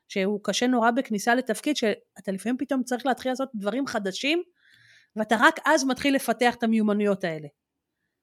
שהוא 0.07 0.39
קשה 0.43 0.67
נורא 0.67 0.91
בכניסה 0.91 1.36
לתפקיד, 1.36 1.77
שאתה 1.77 2.31
לפעמים 2.31 2.57
פתאום 2.57 2.83
צריך 2.83 3.05
להתחיל 3.05 3.31
לעשות 3.31 3.49
דברים 3.55 3.88
חדשים, 3.88 4.41
ואתה 5.15 5.36
רק 5.39 5.60
אז 5.65 5.83
מתחיל 5.83 6.15
לפתח 6.15 6.55
את 6.55 6.63
המיומנויות 6.63 7.23
האלה. 7.23 7.47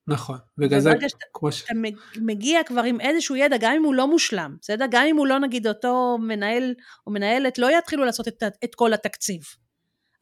נכון, 0.09 0.39
בגלל 0.59 0.81
זה, 0.81 0.91
שאתה- 1.09 1.25
כמו 1.35 1.53
ש... 1.53 1.65
אתה 1.65 1.73
מגיע 2.21 2.65
כבר 2.67 2.83
עם 2.83 3.01
איזשהו 3.01 3.37
ידע, 3.37 3.57
גם 3.61 3.73
אם 3.77 3.85
הוא 3.85 3.95
לא 3.95 4.09
מושלם, 4.09 4.57
בסדר? 4.61 4.85
גם 4.91 5.07
אם 5.07 5.17
הוא 5.17 5.27
לא, 5.27 5.39
נגיד, 5.39 5.67
אותו 5.67 6.19
מנהל 6.21 6.75
או 7.07 7.13
מנהלת 7.13 7.59
לא 7.59 7.79
יתחילו 7.79 8.05
לעשות 8.05 8.29
את, 8.29 8.43
את 8.65 8.75
כל 8.75 8.93
התקציב. 8.93 9.43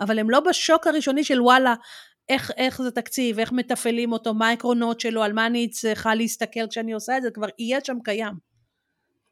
אבל 0.01 0.19
הם 0.19 0.31
לא 0.31 0.41
בשוק 0.41 0.87
הראשוני 0.87 1.25
של 1.25 1.43
וואלה, 1.43 1.75
איך, 2.29 2.51
איך 2.57 2.83
זה 2.83 2.91
תקציב, 2.91 3.39
איך 3.39 3.53
מתפעלים 3.53 4.13
אותו, 4.13 4.35
מה 4.35 4.49
העקרונות 4.49 5.01
שלו, 5.01 5.23
על 5.23 5.33
מה 5.33 5.47
אני 5.47 5.71
צריכה 5.71 6.15
להסתכל 6.15 6.69
כשאני 6.71 6.93
עושה 6.93 7.17
את 7.17 7.23
זה, 7.23 7.31
כבר 7.31 7.49
יהיה 7.59 7.79
שם 7.85 7.97
קיים. 8.05 8.35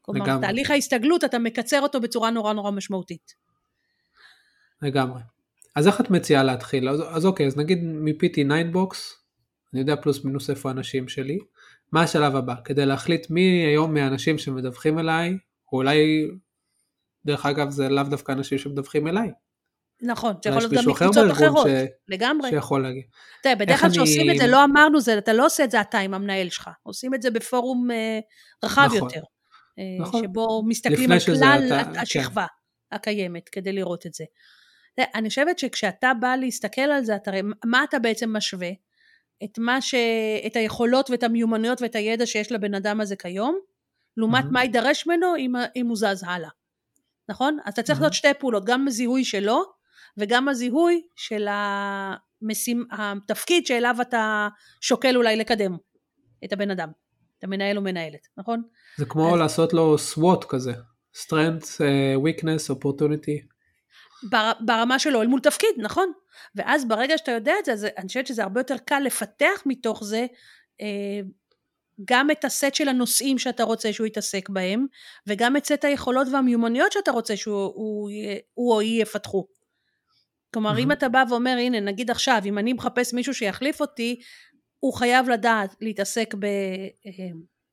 כלומר, 0.01 0.23
לגמרי. 0.23 0.41
תהליך 0.47 0.71
ההסתגלות, 0.71 1.23
אתה 1.23 1.39
מקצר 1.39 1.81
אותו 1.81 2.01
בצורה 2.01 2.29
נורא 2.29 2.53
נורא 2.53 2.71
משמעותית. 2.71 3.33
לגמרי. 4.81 5.21
אז 5.75 5.87
איך 5.87 6.01
את 6.01 6.09
מציעה 6.09 6.43
להתחיל? 6.43 6.89
אז, 6.89 6.99
אז 7.09 7.25
אוקיי, 7.25 7.47
אז 7.47 7.57
נגיד 7.57 7.83
מיפיתי 7.83 8.43
9בוקס, 8.43 9.20
אני 9.73 9.79
יודע 9.81 9.95
פלוס 9.95 10.25
מינוס 10.25 10.49
איפה 10.49 10.69
האנשים 10.69 11.07
שלי, 11.07 11.37
מה 11.91 12.03
השלב 12.03 12.35
הבא? 12.35 12.53
כדי 12.65 12.85
להחליט 12.85 13.29
מי 13.29 13.65
היום 13.65 13.93
מהאנשים 13.93 14.37
שמדווחים 14.37 14.99
אליי, 14.99 15.37
או 15.71 15.77
אולי, 15.77 16.27
דרך 17.25 17.45
אגב 17.45 17.69
זה 17.69 17.89
לאו 17.89 18.03
דווקא 18.03 18.31
אנשים 18.31 18.57
שמדווחים 18.57 19.07
אליי. 19.07 19.31
נכון, 20.01 20.33
זה 20.43 20.49
יכול 20.49 20.61
להיות 20.61 20.73
גם 20.73 20.91
מקבוצות 20.91 21.31
אחרות, 21.31 21.67
ש... 21.67 21.71
לגמרי. 22.07 22.49
שיכול 22.49 22.81
להגיד. 22.83 23.03
תראה, 23.43 23.55
בדרך 23.55 23.79
כלל 23.81 23.89
כשעושים 23.89 24.21
אני- 24.29 24.31
את 24.31 24.41
זה, 24.41 24.47
לא 24.47 24.63
אמרנו 24.63 24.99
זה, 25.01 25.17
אתה 25.17 25.33
לא 25.33 25.45
עושה 25.45 25.63
את 25.63 25.71
זה 25.71 25.81
אתה 25.81 25.99
עם 25.99 26.13
המנהל 26.13 26.49
שלך, 26.49 26.69
עושים 26.83 27.13
את 27.13 27.21
זה 27.21 27.31
בפורום 27.31 27.91
אה, 27.91 28.19
רחב 28.63 28.81
נכון. 28.95 28.97
יותר, 29.09 29.21
אה, 29.79 29.83
נכון. 29.99 30.23
שבו 30.23 30.63
מסתכלים 30.67 31.11
על 31.11 31.19
כלל 31.19 31.63
אתה- 31.81 31.91
כן. 31.93 31.99
השכבה 31.99 32.45
הקיימת 32.91 33.49
כדי 33.49 33.71
לראות 33.73 34.05
את 34.05 34.13
זה. 34.13 34.23
אני 35.15 35.29
חושבת 35.29 35.59
שכשאתה 35.59 36.11
בא 36.21 36.35
להסתכל 36.35 36.81
על 36.81 37.03
זה, 37.03 37.15
אתה, 37.15 37.31
מה 37.65 37.83
אתה 37.83 37.99
בעצם 37.99 38.33
משווה? 38.37 38.69
את 39.43 39.59
מה 39.59 39.81
ש... 39.81 39.95
את 40.45 40.55
היכולות 40.55 41.09
ואת 41.09 41.23
המיומנויות 41.23 41.81
ואת 41.81 41.95
הידע 41.95 42.25
שיש 42.25 42.51
לבן 42.51 42.73
אדם 42.73 43.01
הזה 43.01 43.15
כיום, 43.15 43.59
לעומת 44.17 44.43
מהמם. 44.43 44.53
מה 44.53 44.63
יידרש 44.63 45.07
ממנו 45.07 45.35
אם, 45.37 45.53
אם 45.75 45.87
הוא 45.87 45.97
זז 45.97 46.23
הלאה. 46.27 46.49
נכון? 47.29 47.57
אז 47.65 47.73
אתה 47.73 47.83
צריך 47.83 47.99
מהמם. 47.99 48.03
לעשות 48.03 48.13
שתי 48.13 48.33
פעולות, 48.39 48.65
גם 48.65 48.87
הזיהוי 48.87 49.23
שלו 49.25 49.61
וגם 50.17 50.49
הזיהוי 50.49 51.01
של 51.15 51.47
המשים, 51.49 52.85
התפקיד 52.91 53.65
שאליו 53.65 53.95
אתה 54.01 54.47
שוקל 54.81 55.15
אולי 55.17 55.35
לקדם 55.35 55.77
את 56.43 56.53
הבן 56.53 56.71
אדם, 56.71 56.89
את 57.39 57.43
המנהל 57.43 57.77
או 57.77 57.81
מנהלת, 57.81 58.27
נכון? 58.37 58.63
זה 58.97 59.05
כמו 59.05 59.33
אז- 59.33 59.39
לעשות 59.39 59.73
לו 59.73 59.95
SWOT 59.95 60.45
כזה, 60.49 60.73
strength, 61.17 61.81
אה, 61.81 62.15
weakness, 62.15 62.75
opportunity. 62.75 63.50
בר, 64.23 64.51
ברמה 64.59 64.99
שלו 64.99 65.21
אל 65.21 65.27
מול 65.27 65.39
תפקיד, 65.39 65.69
נכון? 65.77 66.11
ואז 66.55 66.87
ברגע 66.87 67.17
שאתה 67.17 67.31
יודע 67.31 67.53
את 67.59 67.65
זה, 67.65 67.73
אז 67.73 67.87
אני 67.97 68.07
חושבת 68.07 68.27
שזה 68.27 68.43
הרבה 68.43 68.59
יותר 68.59 68.77
קל 68.77 68.99
לפתח 68.99 69.63
מתוך 69.65 70.03
זה 70.03 70.25
אה, 70.81 71.19
גם 72.05 72.31
את 72.31 72.45
הסט 72.45 72.75
של 72.75 72.89
הנושאים 72.89 73.37
שאתה 73.37 73.63
רוצה 73.63 73.93
שהוא 73.93 74.07
יתעסק 74.07 74.49
בהם, 74.49 74.85
וגם 75.27 75.57
את 75.57 75.65
סט 75.65 75.85
היכולות 75.85 76.27
והמיומנויות 76.33 76.91
שאתה 76.91 77.11
רוצה 77.11 77.37
שהוא 77.37 77.55
הוא, 77.75 78.09
הוא 78.53 78.73
או 78.73 78.79
היא 78.79 79.01
יפתחו. 79.01 79.47
כלומר, 80.53 80.71
אם 80.71 80.75
מהמם. 80.75 80.91
אתה 80.91 81.09
בא 81.09 81.23
ואומר, 81.29 81.55
הנה, 81.59 81.79
נגיד 81.79 82.11
עכשיו, 82.11 82.41
אם 82.45 82.57
אני 82.57 82.73
מחפש 82.73 83.13
מישהו 83.13 83.33
שיחליף 83.33 83.81
אותי, 83.81 84.21
הוא 84.79 84.93
חייב 84.93 85.29
לדעת 85.29 85.75
להתעסק 85.81 86.33
ב... 86.39 86.45
אה, 86.45 87.29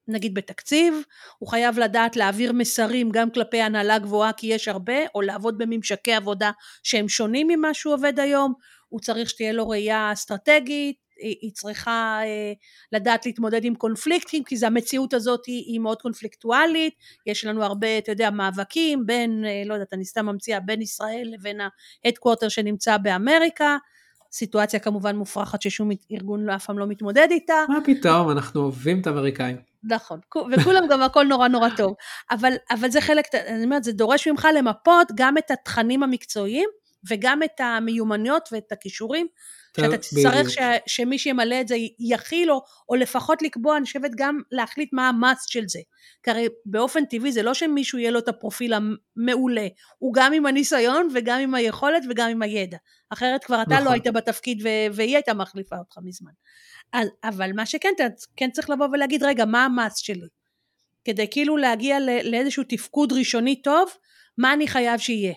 נגיד 0.08 0.34
בתקציב, 0.34 0.94
הוא 1.38 1.48
חייב 1.48 1.78
לדעת 1.78 2.16
להעביר 2.16 2.52
מסרים 2.52 3.10
גם 3.10 3.30
כלפי 3.30 3.62
הנהלה 3.62 3.98
גבוהה 3.98 4.32
כי 4.32 4.46
יש 4.46 4.68
הרבה, 4.68 4.98
או 5.14 5.22
לעבוד 5.22 5.58
בממשקי 5.58 6.12
עבודה 6.12 6.50
שהם 6.82 7.08
שונים 7.08 7.46
ממה 7.48 7.74
שהוא 7.74 7.94
עובד 7.94 8.20
היום, 8.20 8.52
הוא 8.88 9.00
צריך 9.00 9.30
שתהיה 9.30 9.52
לו 9.52 9.68
ראייה 9.68 10.12
אסטרטגית, 10.12 10.96
היא, 11.20 11.52
צריכה 11.52 12.20
אה, 12.22 12.52
לדעת 12.92 13.26
להתמודד 13.26 13.64
עם 13.64 13.74
קונפליקטים, 13.74 14.44
כי 14.44 14.56
זה 14.56 14.66
המציאות 14.66 15.14
הזאת 15.14 15.46
היא, 15.46 15.64
היא 15.66 15.80
מאוד 15.80 16.02
קונפליקטואלית, 16.02 16.94
יש 17.26 17.44
לנו 17.44 17.64
הרבה, 17.64 17.98
אתה 17.98 18.12
יודע, 18.12 18.30
מאבקים 18.30 19.06
בין, 19.06 19.44
אה, 19.44 19.62
לא 19.66 19.74
יודעת, 19.74 19.92
אני 19.92 20.04
סתם 20.04 20.26
ממציאה, 20.26 20.60
בין 20.60 20.82
ישראל 20.82 21.30
לבין 21.32 21.60
ה 22.04 22.08
headquarter 22.08 22.48
שנמצא 22.48 22.96
באמריקה, 22.96 23.76
סיטואציה 24.32 24.80
כמובן 24.80 25.16
מופרכת 25.16 25.62
ששום 25.62 25.90
ארגון 26.12 26.50
אף 26.50 26.66
פעם 26.66 26.78
לא 26.78 26.86
מתמודד 26.86 27.28
איתה, 27.30 27.54
מה 27.68 27.78
פתאום, 27.84 28.30
אנחנו 28.30 28.60
אוהבים 28.60 29.00
את 29.00 29.06
האמריקאים. 29.06 29.56
נכון, 29.84 30.20
כו- 30.28 30.46
וכולם 30.52 30.82
גם 30.90 31.02
הכל 31.02 31.24
נורא 31.24 31.48
נורא 31.48 31.68
טוב, 31.76 31.94
אבל, 32.30 32.52
אבל 32.70 32.90
זה 32.90 33.00
חלק, 33.00 33.34
אני 33.34 33.64
אומרת, 33.64 33.84
זה 33.84 33.92
דורש 33.92 34.28
ממך 34.28 34.48
למפות 34.54 35.08
גם 35.14 35.38
את 35.38 35.50
התכנים 35.50 36.02
המקצועיים 36.02 36.68
וגם 37.10 37.42
את 37.42 37.60
המיומנויות 37.60 38.48
ואת 38.52 38.72
הכישורים, 38.72 39.26
שאתה 39.76 39.98
תצטרך. 39.98 40.50
ש, 40.50 40.58
שמי 40.86 41.18
שימלא 41.18 41.60
את 41.60 41.68
זה 41.68 41.76
יכיל 41.98 42.50
או, 42.50 42.62
או 42.88 42.94
לפחות 42.94 43.42
לקבוע, 43.42 43.76
אני 43.76 43.84
חושבת 43.84 44.10
גם 44.16 44.40
להחליט 44.52 44.92
מה 44.92 45.08
ה 45.08 45.16
must 45.16 45.48
של 45.48 45.64
זה. 45.68 45.80
כי 46.22 46.30
הרי 46.30 46.46
באופן 46.66 47.04
טבעי 47.04 47.32
זה 47.32 47.42
לא 47.42 47.54
שמישהו 47.54 47.98
יהיה 47.98 48.10
לו 48.10 48.18
את 48.18 48.28
הפרופיל 48.28 48.74
המעולה, 48.74 49.66
הוא 49.98 50.14
גם 50.14 50.32
עם 50.32 50.46
הניסיון 50.46 51.08
וגם 51.14 51.40
עם 51.40 51.54
היכולת 51.54 52.02
וגם 52.10 52.30
עם 52.30 52.42
הידע. 52.42 52.76
אחרת 53.10 53.44
כבר 53.44 53.62
אתה 53.62 53.74
נכון. 53.74 53.84
לא 53.84 53.90
היית 53.90 54.06
בתפקיד 54.06 54.62
ו- 54.62 54.94
והיא 54.94 55.16
הייתה 55.16 55.34
מחליפה 55.34 55.76
אותך 55.76 55.98
מזמן. 56.02 56.32
אז, 56.92 57.08
אבל 57.24 57.52
מה 57.52 57.66
שכן, 57.66 57.88
אתה 57.96 58.04
כן 58.36 58.50
צריך 58.50 58.70
לבוא 58.70 58.88
ולהגיד, 58.92 59.22
רגע, 59.22 59.44
מה 59.44 59.64
המאסט 59.64 60.04
שלי? 60.04 60.28
כדי 61.04 61.26
כאילו 61.30 61.56
להגיע 61.56 61.96
לאיזשהו 62.24 62.62
תפקוד 62.68 63.12
ראשוני 63.12 63.62
טוב, 63.62 63.88
מה 64.38 64.52
אני 64.52 64.68
חייב 64.68 64.98
שיהיה. 64.98 65.34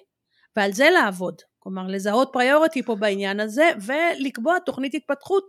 ועל 0.56 0.72
זה 0.72 0.90
לעבוד. 0.90 1.36
כלומר, 1.64 1.88
לזהות 1.88 2.30
פריוריטי 2.34 2.84
פה 2.84 2.96
בעניין 2.96 3.40
הזה, 3.40 3.70
ולקבוע 3.86 4.60
תוכנית 4.66 4.94
התפתחות, 4.96 5.44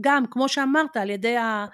גם, 0.00 0.24
כמו 0.30 0.48
שאמרת, 0.48 0.96
על 0.96 1.10
ידי 1.10 1.36
ה... 1.36 1.66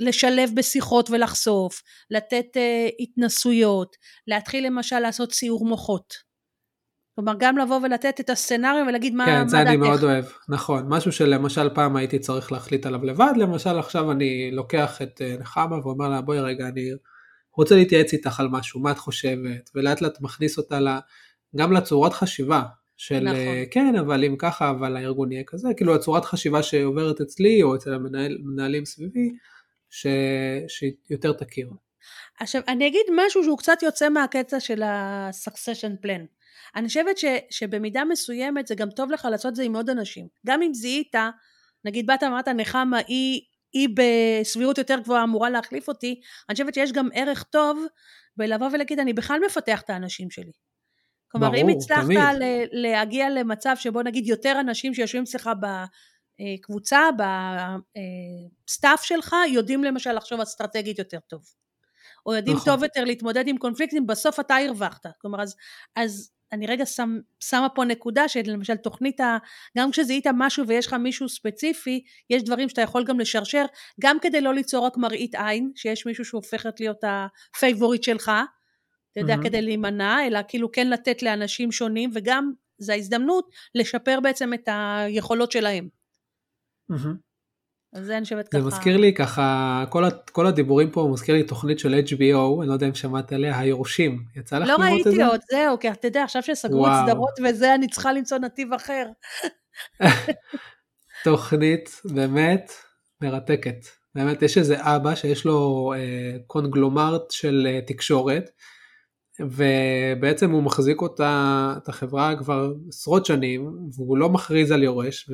לשלב 0.00 0.50
בשיחות 0.54 1.10
ולחשוף, 1.10 1.82
לתת 2.10 2.46
uh, 2.54 2.92
התנסויות, 3.00 3.96
להתחיל 4.26 4.66
למשל 4.66 4.98
לעשות 4.98 5.32
סיור 5.32 5.66
מוחות. 5.66 6.14
כלומר, 7.14 7.32
גם 7.38 7.58
לבוא 7.58 7.80
ולתת 7.82 8.20
את 8.20 8.30
הסצנריו 8.30 8.84
ולהגיד 8.88 9.14
מה, 9.14 9.26
כן, 9.26 9.42
מה 9.42 9.48
זה 9.48 9.60
אני 9.60 9.76
דעתך. 9.76 9.88
מאוד 9.88 10.04
אוהב, 10.04 10.24
נכון, 10.48 10.84
משהו 10.88 11.12
שלמשל 11.12 11.68
פעם 11.74 11.96
הייתי 11.96 12.18
צריך 12.18 12.52
להחליט 12.52 12.86
עליו 12.86 13.04
לבד, 13.04 13.32
למשל 13.36 13.78
עכשיו 13.78 14.12
אני 14.12 14.50
לוקח 14.52 15.02
את 15.02 15.22
אה, 15.22 15.36
נחמה 15.40 15.76
ואומר 15.82 16.08
לה 16.08 16.20
בואי 16.20 16.40
רגע 16.40 16.68
אני 16.68 16.90
רוצה 17.56 17.74
להתייעץ 17.74 18.12
איתך 18.12 18.40
על 18.40 18.48
משהו, 18.48 18.80
מה 18.80 18.90
את 18.90 18.98
חושבת, 18.98 19.70
ולאט 19.74 20.00
לאט 20.00 20.20
מכניס 20.20 20.58
אותה 20.58 20.80
לה, 20.80 21.00
גם 21.56 21.72
לצורת 21.72 22.12
חשיבה 22.12 22.62
של 23.02 23.20
נכון. 23.20 23.36
אה, 23.36 23.64
כן 23.70 23.94
אבל 23.96 24.24
אם 24.24 24.36
ככה 24.38 24.70
אבל 24.70 24.96
הארגון 24.96 25.32
יהיה 25.32 25.42
כזה, 25.46 25.68
כאילו 25.76 25.94
הצורת 25.94 26.24
חשיבה 26.24 26.62
שעוברת 26.62 27.20
אצלי 27.20 27.62
או 27.62 27.74
אצל 27.76 27.94
המנהל- 27.94 28.38
המנהלים 28.44 28.84
סביבי, 28.84 29.30
ש... 29.90 30.06
שיותר 30.68 31.32
תכיר. 31.32 31.70
עכשיו, 32.40 32.62
אני 32.68 32.86
אגיד 32.86 33.06
משהו 33.16 33.44
שהוא 33.44 33.58
קצת 33.58 33.82
יוצא 33.82 34.08
מהקטע 34.08 34.60
של 34.60 34.82
ה-succession 34.82 36.04
plan. 36.04 36.26
אני 36.76 36.88
חושבת 36.88 37.18
ש, 37.18 37.24
שבמידה 37.50 38.04
מסוימת 38.04 38.66
זה 38.66 38.74
גם 38.74 38.90
טוב 38.90 39.10
לך 39.10 39.28
לעשות 39.30 39.50
את 39.50 39.56
זה 39.56 39.62
עם 39.62 39.76
עוד 39.76 39.90
אנשים. 39.90 40.26
גם 40.46 40.62
אם 40.62 40.74
זיהית, 40.74 41.14
נגיד 41.84 42.06
באת 42.06 42.22
אמרת 42.22 42.48
נחמה 42.48 42.98
היא, 43.06 43.40
היא 43.72 43.88
בסבירות 43.96 44.78
יותר 44.78 44.98
גבוהה 44.98 45.24
אמורה 45.24 45.50
להחליף 45.50 45.88
אותי, 45.88 46.20
אני 46.48 46.54
חושבת 46.54 46.74
שיש 46.74 46.92
גם 46.92 47.08
ערך 47.14 47.42
טוב 47.42 47.84
בלבוא 48.36 48.68
ולהגיד 48.72 48.98
אני 48.98 49.12
בכלל 49.12 49.40
מפתח 49.46 49.80
את 49.80 49.90
האנשים 49.90 50.30
שלי. 50.30 50.52
כלומר 51.32 51.56
אם 51.56 51.66
ברור, 51.66 51.78
הצלחת 51.78 52.04
תמיד. 52.04 52.18
ל- 52.18 52.64
להגיע 52.72 53.30
למצב 53.30 53.74
שבו 53.76 54.02
נגיד 54.02 54.26
יותר 54.26 54.56
אנשים 54.60 54.94
שיושבים 54.94 55.22
אצלך 55.22 55.50
בקבוצה, 56.40 57.00
ב 58.66 58.72
staff 58.72 59.04
שלך, 59.04 59.36
יודעים 59.48 59.84
למשל 59.84 60.12
לחשוב 60.12 60.40
אסטרטגית 60.40 60.98
יותר 60.98 61.18
טוב. 61.18 61.42
או 62.26 62.34
יודעים 62.34 62.56
נכון. 62.56 62.72
טוב 62.72 62.82
יותר 62.82 63.04
להתמודד 63.04 63.48
עם 63.48 63.58
קונפליקטים, 63.58 64.06
בסוף 64.06 64.40
אתה 64.40 64.56
הרווחת. 64.56 65.06
כלומר, 65.18 65.42
אז, 65.42 65.56
אז 65.96 66.30
אני 66.52 66.66
רגע 66.66 66.86
שם, 66.86 67.18
שמה 67.40 67.68
פה 67.68 67.84
נקודה 67.84 68.28
שלמשל 68.28 68.76
תוכנית, 68.76 69.20
ה, 69.20 69.38
גם 69.78 69.90
כשזיהית 69.90 70.26
משהו 70.34 70.66
ויש 70.66 70.86
לך 70.86 70.92
מישהו 70.94 71.28
ספציפי, 71.28 72.04
יש 72.30 72.42
דברים 72.42 72.68
שאתה 72.68 72.82
יכול 72.82 73.04
גם 73.04 73.20
לשרשר, 73.20 73.64
גם 74.00 74.16
כדי 74.22 74.40
לא 74.40 74.54
ליצור 74.54 74.86
רק 74.86 74.96
מראית 74.96 75.34
עין, 75.34 75.72
שיש 75.74 76.06
מישהו 76.06 76.24
שהופכת 76.24 76.80
להיות 76.80 77.04
ה 77.04 77.15
favorite 77.15 78.02
שלך, 78.02 78.32
אתה 79.12 79.20
יודע, 79.20 79.36
מהמם. 79.36 79.48
כדי 79.48 79.62
להימנע, 79.62 80.26
אלא 80.26 80.40
כאילו 80.48 80.72
כן 80.72 80.90
לתת 80.90 81.22
לאנשים 81.22 81.72
שונים, 81.72 82.10
וגם 82.14 82.52
זו 82.78 82.92
ההזדמנות 82.92 83.50
לשפר 83.74 84.20
בעצם 84.20 84.54
את 84.54 84.68
היכולות 84.72 85.52
שלהם. 85.52 85.88
מהמם. 86.88 87.16
אז 87.92 88.06
זה 88.06 88.16
אני 88.16 88.24
חושבת 88.24 88.48
ככה. 88.48 88.60
זה 88.60 88.66
מזכיר 88.66 88.96
לי 88.96 89.14
ככה, 89.14 89.84
כל, 89.88 90.04
כל 90.32 90.46
הדיבורים 90.46 90.90
פה 90.90 91.08
מזכיר 91.12 91.34
לי 91.34 91.42
תוכנית 91.42 91.78
של 91.78 91.94
HBO, 91.94 92.60
אני 92.60 92.68
לא 92.68 92.72
יודע 92.72 92.86
אם 92.86 92.94
שמעת 92.94 93.32
עליה, 93.32 93.58
היורשים. 93.58 94.24
יצא 94.36 94.58
לך 94.58 94.68
לא 94.68 94.74
לראות 94.74 95.00
את 95.00 95.06
ראיתי 95.06 95.16
זה? 95.16 95.26
עוד, 95.26 95.40
זהו, 95.50 95.78
כי 95.78 95.90
אתה 95.90 96.06
יודע, 96.06 96.22
עכשיו 96.22 96.42
שסגרו 96.42 96.86
את 96.86 96.90
וואו. 96.90 97.06
סדרות 97.06 97.38
וזה, 97.44 97.74
אני 97.74 97.88
צריכה 97.88 98.12
למצוא 98.12 98.38
נתיב 98.38 98.72
אחר. 98.72 99.06
תוכנית 101.24 102.00
באמת 102.04 102.72
מרתקת. 103.20 103.86
באמת, 104.14 104.42
יש 104.42 104.58
איזה 104.58 104.76
אבא 104.80 105.14
שיש 105.14 105.44
לו 105.44 105.92
אה, 105.96 106.36
קונגלומרט 106.46 107.30
של 107.30 107.68
אה, 107.70 107.80
תקשורת, 107.86 108.50
ובעצם 109.40 110.50
הוא 110.50 110.62
מחזיק 110.62 111.00
אותה, 111.02 111.74
את 111.82 111.88
החברה 111.88 112.36
כבר 112.38 112.72
עשרות 112.88 113.26
שנים, 113.26 113.76
והוא 113.96 114.18
לא 114.18 114.28
מכריז 114.28 114.70
על 114.70 114.82
יורש, 114.82 115.30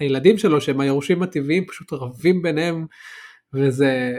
והילדים 0.00 0.38
שלו 0.38 0.60
שהם 0.60 0.80
היורשים 0.80 1.22
הטבעיים 1.22 1.66
פשוט 1.66 1.92
רבים 1.92 2.42
ביניהם, 2.42 2.86
וזה 3.54 4.10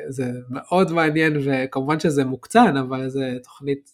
מאוד 0.50 0.92
מעניין, 0.92 1.38
וכמובן 1.44 2.00
שזה 2.00 2.26
מוקצן, 2.26 2.78
אבל 2.78 3.10
זו 3.10 3.20
תוכנית 3.44 3.90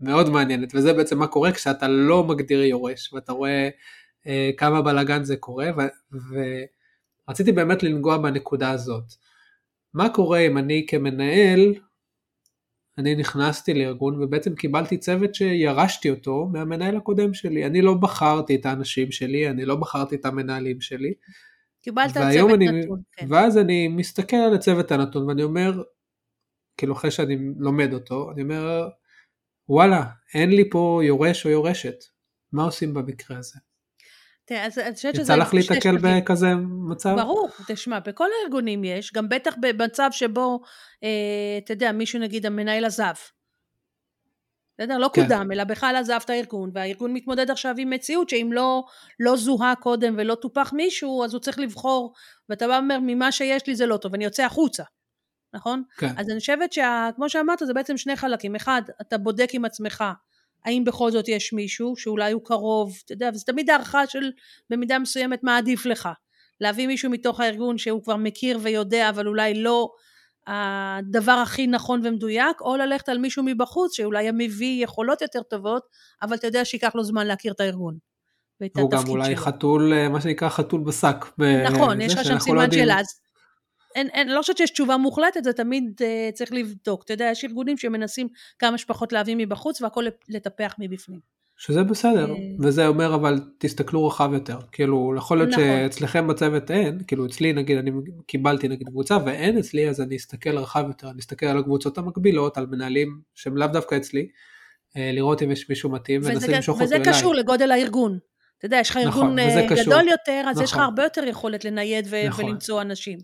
מאוד 0.00 0.30
מעניינת, 0.30 0.74
וזה 0.74 0.92
בעצם 0.92 1.18
מה 1.18 1.26
קורה 1.26 1.52
כשאתה 1.52 1.88
לא 1.88 2.24
מגדיר 2.24 2.62
יורש, 2.62 3.12
ואתה 3.12 3.32
רואה 3.32 3.68
אה, 4.26 4.50
כמה 4.56 4.82
בלאגן 4.82 5.24
זה 5.24 5.36
קורה. 5.36 5.70
ורציתי 7.28 7.52
באמת 7.52 7.82
לנגוע 7.82 8.18
בנקודה 8.18 8.70
הזאת. 8.70 9.04
מה 9.94 10.08
קורה 10.08 10.38
אם 10.38 10.58
אני 10.58 10.86
כמנהל 10.88 11.74
אני 12.98 13.14
נכנסתי 13.14 13.74
לארגון 13.74 14.22
ובעצם 14.22 14.54
קיבלתי 14.54 14.98
צוות 14.98 15.34
שירשתי 15.34 16.10
אותו 16.10 16.48
מהמנהל 16.52 16.96
הקודם 16.96 17.34
שלי. 17.34 17.66
אני 17.66 17.82
לא 17.82 17.94
בחרתי 17.94 18.54
את 18.54 18.66
האנשים 18.66 19.12
שלי, 19.12 19.50
אני 19.50 19.64
לא 19.64 19.76
בחרתי 19.76 20.16
את 20.16 20.26
המנהלים 20.26 20.80
שלי. 20.80 21.12
קיבלת 21.82 22.12
צוות 22.12 22.54
אני, 22.54 22.68
נתון, 22.68 23.02
כן. 23.12 23.26
ואז 23.28 23.58
אני 23.58 23.88
מסתכל 23.88 24.36
על 24.36 24.54
הצוות 24.54 24.92
הנתון 24.92 25.28
ואני 25.28 25.42
אומר, 25.42 25.82
כאילו 26.76 26.94
אחרי 26.94 27.10
שאני 27.10 27.36
לומד 27.58 27.94
אותו, 27.94 28.30
אני 28.30 28.42
אומר, 28.42 28.88
וואלה, 29.68 30.04
אין 30.34 30.50
לי 30.50 30.70
פה 30.70 31.00
יורש 31.04 31.46
או 31.46 31.50
יורשת, 31.50 32.04
מה 32.52 32.64
עושים 32.64 32.94
במקרה 32.94 33.38
הזה? 33.38 33.58
תראה, 34.48 34.66
אז 34.66 34.78
אני 34.78 34.94
חושבת 34.94 35.14
שזה... 35.14 35.22
יצא 35.22 35.36
לך 35.36 35.54
להתקל 35.54 35.96
בכזה 36.02 36.54
מצב? 36.90 37.14
ברור, 37.16 37.48
תשמע, 37.66 37.98
בכל 37.98 38.28
הארגונים 38.42 38.84
יש, 38.84 39.12
גם 39.12 39.28
בטח 39.28 39.54
במצב 39.60 40.08
שבו, 40.12 40.60
אה, 41.04 41.08
אתה 41.64 41.72
יודע, 41.72 41.92
מישהו 41.92 42.20
נגיד 42.20 42.46
המנהל 42.46 42.84
עזב. 42.84 43.12
בסדר? 44.78 44.98
לא 44.98 45.10
כן. 45.12 45.22
קודם, 45.22 45.52
אלא 45.52 45.64
בכלל 45.64 45.96
עזב 45.96 46.18
את 46.24 46.30
הארגון, 46.30 46.70
והארגון 46.74 47.12
מתמודד 47.12 47.50
עכשיו 47.50 47.74
עם 47.78 47.90
מציאות 47.90 48.28
שאם 48.28 48.50
לא, 48.52 48.84
לא 49.20 49.36
זוהה 49.36 49.74
קודם 49.74 50.14
ולא 50.18 50.34
טופח 50.34 50.72
מישהו, 50.72 51.24
אז 51.24 51.34
הוא 51.34 51.40
צריך 51.40 51.58
לבחור, 51.58 52.12
ואתה 52.48 52.66
בא 52.66 52.72
ואומר, 52.72 52.98
ממה 53.02 53.32
שיש 53.32 53.66
לי 53.66 53.74
זה 53.74 53.86
לא 53.86 53.96
טוב, 53.96 54.14
אני 54.14 54.24
יוצא 54.24 54.44
החוצה, 54.44 54.82
נכון? 55.54 55.82
כן. 55.98 56.12
אז 56.16 56.30
אני 56.30 56.40
חושבת 56.40 56.72
שכמו 56.72 57.28
שאמרת, 57.28 57.58
זה 57.58 57.74
בעצם 57.74 57.96
שני 57.96 58.16
חלקים. 58.16 58.54
אחד, 58.54 58.82
אתה 59.00 59.18
בודק 59.18 59.48
עם 59.52 59.64
עצמך 59.64 60.04
האם 60.64 60.84
בכל 60.84 61.10
זאת 61.10 61.28
יש 61.28 61.52
מישהו 61.52 61.96
שאולי 61.96 62.32
הוא 62.32 62.42
קרוב, 62.44 62.98
אתה 63.04 63.12
יודע, 63.12 63.30
וזה 63.34 63.44
תמיד 63.44 63.70
הערכה 63.70 64.06
של 64.06 64.30
במידה 64.70 64.98
מסוימת 64.98 65.44
מה 65.44 65.58
עדיף 65.58 65.86
לך. 65.86 66.08
להביא 66.60 66.86
מישהו 66.86 67.10
מתוך 67.10 67.40
הארגון 67.40 67.78
שהוא 67.78 68.02
כבר 68.02 68.16
מכיר 68.16 68.58
ויודע, 68.62 69.08
אבל 69.08 69.26
אולי 69.26 69.54
לא 69.54 69.90
הדבר 70.46 71.32
הכי 71.32 71.66
נכון 71.66 72.00
ומדויק, 72.04 72.60
או 72.60 72.76
ללכת 72.76 73.08
על 73.08 73.18
מישהו 73.18 73.42
מבחוץ 73.46 73.96
שאולי 73.96 74.28
מביא 74.32 74.84
יכולות 74.84 75.22
יותר 75.22 75.42
טובות, 75.42 75.82
אבל 76.22 76.36
אתה 76.36 76.46
יודע 76.46 76.64
שייקח 76.64 76.94
לו 76.94 77.04
זמן 77.04 77.26
להכיר 77.26 77.52
את 77.52 77.60
הארגון. 77.60 77.98
ואת 78.60 78.70
התפקיד 78.70 78.90
שלו. 78.90 78.98
הוא 78.98 79.04
גם 79.04 79.08
אולי 79.08 79.36
שלו. 79.36 79.44
חתול, 79.44 79.92
אה, 79.92 80.08
מה 80.08 80.20
שנקרא 80.20 80.48
חתול 80.48 80.80
בשק. 80.80 81.24
נכון, 81.72 82.00
יש 82.00 82.14
לך 82.14 82.24
שם 82.24 82.38
סימן 82.38 82.70
לא 82.70 82.70
שאלה. 82.70 83.00
אז 83.00 83.20
אין, 83.98 84.08
אין, 84.12 84.28
לא 84.28 84.40
חושבת 84.40 84.56
שיש 84.56 84.70
תשובה 84.70 84.96
מוחלטת, 84.96 85.44
זה 85.44 85.52
תמיד 85.52 86.00
uh, 86.00 86.32
צריך 86.34 86.52
לבדוק. 86.52 87.04
אתה 87.04 87.12
יודע, 87.12 87.28
יש 87.32 87.44
ארגונים 87.44 87.76
שמנסים 87.76 88.28
כמה 88.58 88.78
שפחות 88.78 89.12
להביא 89.12 89.34
מבחוץ 89.38 89.82
והכל 89.82 90.04
לטפח 90.28 90.74
מבפנים. 90.78 91.20
שזה 91.56 91.82
בסדר, 91.82 92.30
אה, 92.30 92.36
וזה 92.60 92.86
אומר 92.86 93.14
אבל 93.14 93.40
תסתכלו 93.58 94.06
רחב 94.06 94.30
יותר. 94.32 94.58
כאילו, 94.72 95.14
יכול 95.16 95.38
להיות 95.38 95.50
נכון. 95.50 95.64
שאצלכם 95.64 96.26
בצוות 96.26 96.70
אין, 96.70 96.98
כאילו 97.06 97.26
אצלי 97.26 97.52
נגיד 97.52 97.78
אני 97.78 97.90
קיבלתי 98.26 98.68
נגיד 98.68 98.88
קבוצה 98.88 99.18
ואין 99.26 99.58
אצלי, 99.58 99.88
אז 99.88 100.00
אני 100.00 100.16
אסתכל 100.16 100.58
רחב 100.58 100.84
יותר, 100.88 101.10
אני 101.10 101.20
אסתכל 101.20 101.46
על 101.46 101.58
הקבוצות 101.58 101.98
המקבילות, 101.98 102.58
על 102.58 102.66
מנהלים 102.66 103.20
שהם 103.34 103.56
לאו 103.56 103.66
דווקא 103.66 103.96
אצלי, 103.96 104.28
אה, 104.96 105.10
לראות 105.12 105.42
אם 105.42 105.50
יש 105.50 105.70
מישהו 105.70 105.90
מתאים 105.90 106.20
ונסה 106.24 106.52
למשוך 106.52 106.80
אותו 106.80 106.94
אליי. 106.94 107.00
וזה 107.00 107.10
קשור 107.10 107.34
לגודל 107.34 107.70
הארגון. 107.70 108.18
אתה 108.58 108.66
יודע, 108.66 108.76
יש 108.76 108.90
לך 108.90 108.96
נכון, 108.96 109.38
ארגון 109.38 109.62
נכון, 109.62 109.76
גדול 109.76 110.08
יותר, 110.08 110.42
אז 110.46 110.50
נכון. 110.50 110.64
יש 110.64 110.70
לך 110.70 110.76
נכון. 110.76 110.84
הרבה 110.84 111.02
יותר 111.02 111.24
יכולת 111.24 111.64
לנייד 111.64 112.06
ו- 112.10 112.26
נכון. 112.26 112.44
ולמצוא 112.44 112.82
אנשים. 112.82 113.18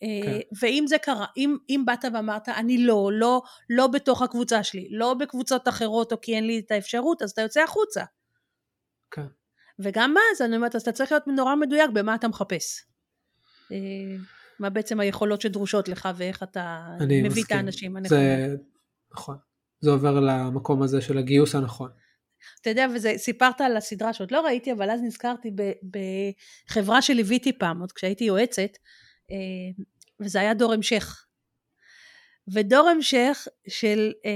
כן. 0.00 0.06
אה, 0.06 0.40
ואם 0.62 0.84
זה 0.86 0.98
קרה, 0.98 1.26
אם, 1.36 1.56
אם 1.68 1.82
באת 1.86 2.04
ואמרת 2.14 2.48
אני 2.48 2.78
לא, 2.78 3.10
לא, 3.12 3.42
לא 3.70 3.86
בתוך 3.86 4.22
הקבוצה 4.22 4.62
שלי, 4.62 4.88
לא 4.90 5.14
בקבוצות 5.14 5.68
אחרות 5.68 6.12
או 6.12 6.20
כי 6.20 6.34
אין 6.34 6.46
לי 6.46 6.58
את 6.66 6.70
האפשרות, 6.70 7.22
אז 7.22 7.30
אתה 7.30 7.42
יוצא 7.42 7.62
החוצה. 7.62 8.04
כן. 9.10 9.26
וגם 9.78 10.14
אז, 10.32 10.42
אני 10.42 10.56
אומרת, 10.56 10.74
אז 10.74 10.82
אתה 10.82 10.92
צריך 10.92 11.12
להיות 11.12 11.26
נורא 11.26 11.54
מדויק 11.54 11.90
במה 11.90 12.14
אתה 12.14 12.28
מחפש. 12.28 12.84
אה, 13.72 13.76
מה 14.58 14.70
בעצם 14.70 15.00
היכולות 15.00 15.40
שדרושות 15.40 15.88
לך 15.88 16.08
ואיך 16.16 16.42
אתה 16.42 16.96
מביא 17.00 17.22
מסכים. 17.24 17.44
את 17.46 17.52
האנשים 17.52 17.96
הנכונים. 17.96 18.22
זה 18.48 18.56
נכון, 19.12 19.36
זה 19.80 19.90
עובר 19.90 20.20
למקום 20.20 20.82
הזה 20.82 21.00
של 21.00 21.18
הגיוס 21.18 21.54
הנכון. 21.54 21.90
אתה 22.60 22.70
יודע, 22.70 22.86
וסיפרת 22.94 23.60
על 23.60 23.76
הסדרה 23.76 24.12
שעוד 24.12 24.30
לא 24.30 24.40
ראיתי, 24.40 24.72
אבל 24.72 24.90
אז 24.90 25.00
נזכרתי 25.02 25.50
בחברה 26.70 27.02
שליוויתי 27.02 27.58
פעם, 27.58 27.80
עוד 27.80 27.92
כשהייתי 27.92 28.24
יועצת, 28.24 28.70
וזה 30.20 30.40
היה 30.40 30.54
דור 30.54 30.72
המשך. 30.72 31.24
ודור 32.52 32.88
המשך 32.88 33.46
של 33.68 34.12
אה, 34.26 34.30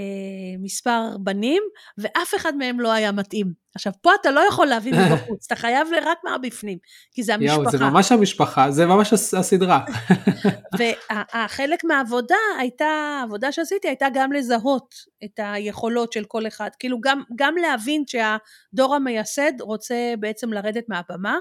מספר 0.59 1.17
בנים, 1.21 1.63
ואף 1.99 2.35
אחד 2.37 2.57
מהם 2.57 2.81
לא 2.81 2.93
היה 2.93 3.13
מתאים. 3.13 3.53
עכשיו, 3.75 3.93
פה 4.01 4.11
אתה 4.21 4.31
לא 4.31 4.41
יכול 4.49 4.67
להביא 4.67 4.93
מבחוץ, 5.01 5.45
אתה 5.47 5.57
חייב 5.57 5.89
רק 6.03 6.19
מהבפנים, 6.25 6.79
כי 7.13 7.23
זה 7.23 7.35
המשפחה. 7.35 7.57
יואו, 7.57 7.71
זה 7.71 7.79
ממש 7.79 8.13
המשפחה, 8.13 8.71
זה 8.71 8.87
ממש 8.87 9.13
הסדרה. 9.13 9.85
והחלק 10.79 11.85
מהעבודה 11.85 12.37
הייתה, 12.59 13.19
העבודה 13.21 13.53
שעשיתי 13.53 13.89
הייתה 13.89 14.07
גם 14.15 14.33
לזהות 14.33 14.95
את 15.25 15.41
היכולות 15.43 16.13
של 16.13 16.25
כל 16.25 16.47
אחד, 16.47 16.71
כאילו 16.79 17.01
גם, 17.01 17.23
גם 17.37 17.55
להבין 17.57 18.05
שהדור 18.07 18.95
המייסד 18.95 19.61
רוצה 19.61 20.15
בעצם 20.21 20.53
לרדת 20.53 20.85
מהבמה, 20.89 21.39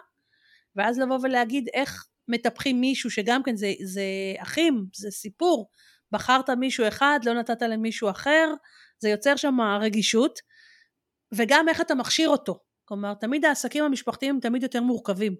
ואז 0.75 0.99
לבוא 0.99 1.19
ולהגיד 1.23 1.69
איך 1.73 2.05
מטפחים 2.31 2.81
מישהו 2.81 3.11
שגם 3.11 3.43
כן 3.43 3.55
זה, 3.55 3.73
זה 3.83 4.03
אחים, 4.37 4.85
זה 4.95 5.11
סיפור, 5.11 5.69
בחרת 6.11 6.49
מישהו 6.49 6.87
אחד, 6.87 7.19
לא 7.25 7.33
נתת 7.33 7.61
למישהו 7.61 8.09
אחר, 8.09 8.53
זה 8.99 9.09
יוצר 9.09 9.35
שם 9.35 9.61
רגישות, 9.81 10.39
וגם 11.31 11.69
איך 11.69 11.81
אתה 11.81 11.95
מכשיר 11.95 12.29
אותו. 12.29 12.59
כלומר, 12.85 13.13
תמיד 13.13 13.45
העסקים 13.45 13.83
המשפחתיים 13.83 14.35
הם 14.35 14.41
תמיד 14.41 14.63
יותר 14.63 14.81
מורכבים. 14.81 15.35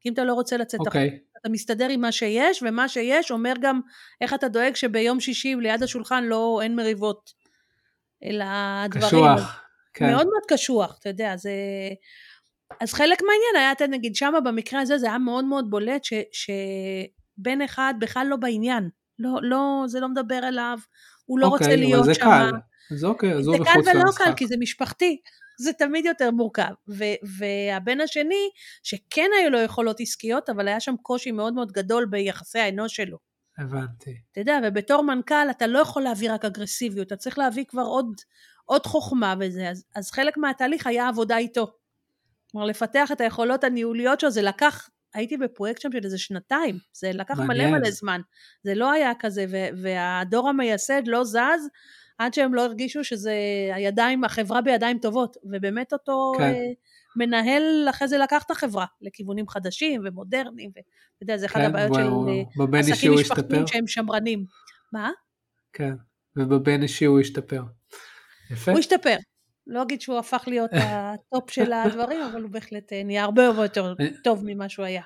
כי 0.00 0.08
אם 0.08 0.14
אתה 0.14 0.24
לא 0.24 0.34
רוצה 0.34 0.56
לצאת 0.56 0.80
okay. 0.80 0.86
אוקיי. 0.86 1.06
החוצה, 1.06 1.38
אתה 1.40 1.48
מסתדר 1.48 1.88
עם 1.88 2.00
מה 2.00 2.12
שיש, 2.12 2.62
ומה 2.62 2.88
שיש 2.88 3.30
אומר 3.30 3.52
גם 3.60 3.80
איך 4.20 4.34
אתה 4.34 4.48
דואג 4.48 4.74
שביום 4.74 5.20
שישי 5.20 5.54
ליד 5.54 5.82
השולחן 5.82 6.24
לא, 6.24 6.60
אין 6.62 6.76
מריבות, 6.76 7.30
אלא 8.24 8.44
דברים. 8.90 9.06
קשוח. 9.06 9.62
כן. 9.94 10.10
מאוד 10.10 10.26
מאוד 10.26 10.42
קשוח, 10.48 10.98
אתה 11.00 11.08
יודע, 11.08 11.36
זה... 11.36 11.50
אז 12.80 12.92
חלק 12.92 13.22
מהעניין 13.22 13.56
היה, 13.56 13.72
אתה 13.72 13.86
נגיד, 13.86 14.16
שמה 14.16 14.40
במקרה 14.40 14.80
הזה 14.80 14.98
זה 14.98 15.06
היה 15.06 15.18
מאוד 15.18 15.44
מאוד 15.44 15.70
בולט 15.70 16.04
ש, 16.04 16.12
שבן 16.32 17.62
אחד 17.62 17.94
בכלל 17.98 18.26
לא 18.30 18.36
בעניין, 18.36 18.88
לא, 19.18 19.30
לא, 19.42 19.84
זה 19.86 20.00
לא 20.00 20.08
מדבר 20.08 20.48
אליו, 20.48 20.78
הוא 21.24 21.38
לא 21.38 21.46
אוקיי, 21.46 21.66
רוצה 21.66 21.76
להיות 21.76 22.04
שם. 22.04 22.10
אוקיי, 23.06 23.32
אבל 23.32 23.42
זה 23.42 23.48
קל, 23.48 23.48
אז 23.48 23.48
אוקיי, 23.48 23.60
מחוץ 23.60 23.60
למשחק. 23.60 23.84
זה 23.84 23.90
קל 23.92 23.98
ולא 23.98 24.12
קל, 24.16 24.34
כי 24.36 24.46
זה 24.46 24.54
משפחתי, 24.60 25.20
זה 25.58 25.72
תמיד 25.72 26.04
יותר 26.04 26.30
מורכב. 26.30 26.72
ו- 26.88 27.18
והבן 27.38 28.00
השני, 28.00 28.50
שכן 28.82 29.30
היו 29.40 29.50
לו 29.50 29.60
יכולות 29.60 30.00
עסקיות, 30.00 30.50
אבל 30.50 30.68
היה 30.68 30.80
שם 30.80 30.94
קושי 31.02 31.30
מאוד 31.30 31.54
מאוד 31.54 31.72
גדול 31.72 32.06
ביחסי 32.10 32.58
האנוש 32.58 32.96
שלו. 32.96 33.18
הבנתי. 33.58 34.20
אתה 34.32 34.40
יודע, 34.40 34.58
ובתור 34.64 35.02
מנכ"ל 35.02 35.50
אתה 35.50 35.66
לא 35.66 35.78
יכול 35.78 36.02
להביא 36.02 36.32
רק 36.32 36.44
אגרסיביות, 36.44 37.06
אתה 37.06 37.16
צריך 37.16 37.38
להביא 37.38 37.64
כבר 37.68 37.82
עוד, 37.82 38.14
עוד 38.64 38.86
חוכמה 38.86 39.34
וזה, 39.40 39.70
אז, 39.70 39.84
אז 39.94 40.10
חלק 40.10 40.36
מהתהליך 40.36 40.86
היה 40.86 41.08
עבודה 41.08 41.38
איתו. 41.38 41.72
כלומר, 42.52 42.66
לפתח 42.66 43.12
את 43.12 43.20
היכולות 43.20 43.64
הניהוליות 43.64 44.20
שלו, 44.20 44.30
זה 44.30 44.42
לקח, 44.42 44.88
הייתי 45.14 45.36
בפרויקט 45.36 45.80
שם 45.80 45.92
של 45.92 46.04
איזה 46.04 46.18
שנתיים, 46.18 46.78
זה 46.92 47.10
לקח 47.12 47.38
מעניין. 47.38 47.70
מלא 47.70 47.78
מלא 47.78 47.90
זמן, 47.90 48.20
זה 48.62 48.74
לא 48.74 48.92
היה 48.92 49.12
כזה, 49.18 49.46
והדור 49.82 50.48
המייסד 50.48 51.02
לא 51.06 51.24
זז 51.24 51.68
עד 52.18 52.34
שהם 52.34 52.54
לא 52.54 52.64
הרגישו 52.64 53.04
שזה 53.04 53.34
הידיים, 53.74 54.24
החברה 54.24 54.60
בידיים 54.60 54.98
טובות, 54.98 55.36
ובאמת 55.44 55.92
אותו 55.92 56.32
כן. 56.38 56.42
אה, 56.42 56.70
מנהל 57.16 57.86
אחרי 57.90 58.08
זה 58.08 58.18
לקח 58.18 58.42
את 58.42 58.50
החברה 58.50 58.86
לכיוונים 59.00 59.48
חדשים 59.48 60.02
ומודרניים, 60.04 60.70
ואתה 60.76 61.22
יודע, 61.22 61.36
זה 61.36 61.46
אחת 61.46 61.54
כן, 61.54 61.64
הבעיות 61.64 61.94
של 61.94 62.00
אה, 62.00 62.78
עסקים 62.78 63.14
משפחתיים 63.14 63.66
שהם 63.66 63.86
שמרנים. 63.86 64.44
מה? 64.92 65.10
כן, 65.72 65.94
ובבין 66.36 66.82
אישי 66.82 67.04
הוא 67.04 67.20
השתפר. 67.20 67.62
יפה. 68.50 68.70
הוא 68.70 68.78
השתפר, 68.78 69.16
לא 69.66 69.82
אגיד 69.82 70.00
שהוא 70.00 70.18
הפך 70.18 70.44
להיות 70.46 70.70
ה 70.72 70.91
top 70.91 71.50
של 71.50 71.72
הדברים, 71.72 72.20
אבל 72.32 72.42
הוא 72.42 72.50
בהחלט 72.50 72.92
אה, 72.92 73.02
נהיה 73.04 73.24
הרבה 73.24 73.42
יותר 73.42 73.94
טוב 74.24 74.42
ממה 74.44 74.68
שהוא 74.68 74.84
היה. 74.84 75.02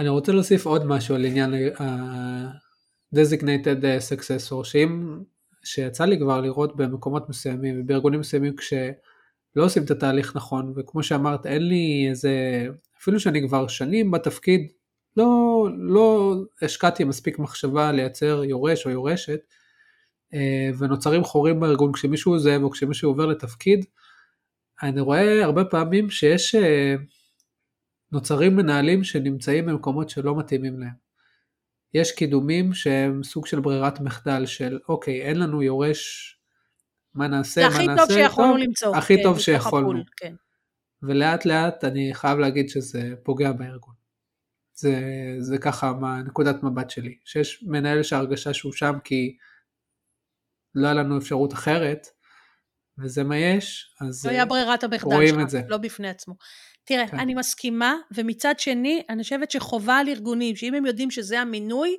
אני 0.00 0.08
רוצה 0.08 0.32
להוסיף 0.32 0.66
עוד 0.66 0.86
משהו 0.86 1.14
על 1.14 1.24
עניין 1.24 1.54
ה-designated 1.78 3.84
אה, 3.84 3.98
successor, 3.98 4.64
שאם, 4.64 5.20
שיצא 5.64 6.04
לי 6.04 6.18
כבר 6.18 6.40
לראות 6.40 6.76
במקומות 6.76 7.28
מסוימים 7.28 7.80
ובארגונים 7.80 8.20
מסוימים 8.20 8.56
כשלא 8.56 9.64
עושים 9.64 9.84
את 9.84 9.90
התהליך 9.90 10.36
נכון, 10.36 10.72
וכמו 10.76 11.02
שאמרת, 11.02 11.46
אין 11.46 11.62
לי 11.62 12.06
איזה, 12.10 12.66
אפילו 13.00 13.20
שאני 13.20 13.48
כבר 13.48 13.68
שנים 13.68 14.10
בתפקיד, 14.10 14.72
לא, 15.16 15.68
לא 15.78 16.34
השקעתי 16.62 17.04
מספיק 17.04 17.38
מחשבה 17.38 17.92
לייצר 17.92 18.44
יורש 18.44 18.86
או 18.86 18.90
יורשת, 18.90 19.30
אה, 19.30 19.59
ונוצרים 20.78 21.24
חורים 21.24 21.60
בארגון 21.60 21.92
כשמישהו 21.92 22.32
עוזב 22.32 22.60
או 22.62 22.70
כשמישהו 22.70 23.10
עובר 23.10 23.26
לתפקיד, 23.26 23.84
אני 24.82 25.00
רואה 25.00 25.44
הרבה 25.44 25.64
פעמים 25.64 26.10
שיש 26.10 26.54
אה, 26.54 26.94
נוצרים 28.12 28.56
מנהלים 28.56 29.04
שנמצאים 29.04 29.66
במקומות 29.66 30.10
שלא 30.10 30.38
מתאימים 30.38 30.80
להם. 30.80 31.10
יש 31.94 32.12
קידומים 32.12 32.74
שהם 32.74 33.22
סוג 33.22 33.46
של 33.46 33.60
ברירת 33.60 34.00
מחדל 34.00 34.46
של 34.46 34.78
אוקיי, 34.88 35.22
אין 35.22 35.38
לנו 35.38 35.62
יורש, 35.62 36.36
מה 37.14 37.28
נעשה, 37.28 37.68
מה 37.68 37.68
נעשה, 37.68 37.84
זה 37.84 37.96
הכי 37.96 37.96
טוב 37.96 38.16
שיכולנו 38.16 38.56
למצוא. 38.56 38.96
הכי 38.96 39.16
כן, 39.16 39.22
טוב 39.22 39.38
שיכולנו. 39.38 39.90
הפול, 39.90 40.04
כן. 40.16 40.34
ולאט 41.02 41.44
לאט 41.44 41.84
אני 41.84 42.14
חייב 42.14 42.38
להגיד 42.38 42.68
שזה 42.68 43.14
פוגע 43.22 43.52
בארגון. 43.52 43.94
זה, 44.74 45.00
זה 45.38 45.58
ככה 45.58 45.92
מה, 45.92 46.22
נקודת 46.22 46.62
מבט 46.62 46.90
שלי, 46.90 47.14
שיש 47.24 47.64
מנהל 47.66 48.02
שההרגשה 48.02 48.54
שהוא 48.54 48.72
שם 48.72 48.94
כי 49.04 49.36
לא 50.74 50.86
היה 50.86 50.94
לנו 50.94 51.18
אפשרות 51.18 51.52
אחרת, 51.52 52.06
וזה 52.98 53.24
מה 53.24 53.38
יש, 53.38 53.94
אז 54.00 54.14
זה 54.14 54.30
היה 54.30 54.44
ברירת 54.44 54.84
המחדל 54.84 55.26
שלך. 55.26 55.64
לא 55.68 55.76
בפני 55.76 56.08
עצמו. 56.08 56.34
תראה, 56.84 57.08
כן. 57.08 57.18
אני 57.18 57.34
מסכימה, 57.34 57.94
ומצד 58.14 58.54
שני, 58.58 59.02
אני 59.08 59.22
חושבת 59.22 59.50
שחובה 59.50 59.96
על 59.96 60.08
ארגונים, 60.08 60.56
שאם 60.56 60.74
הם 60.74 60.86
יודעים 60.86 61.10
שזה 61.10 61.40
המינוי, 61.40 61.96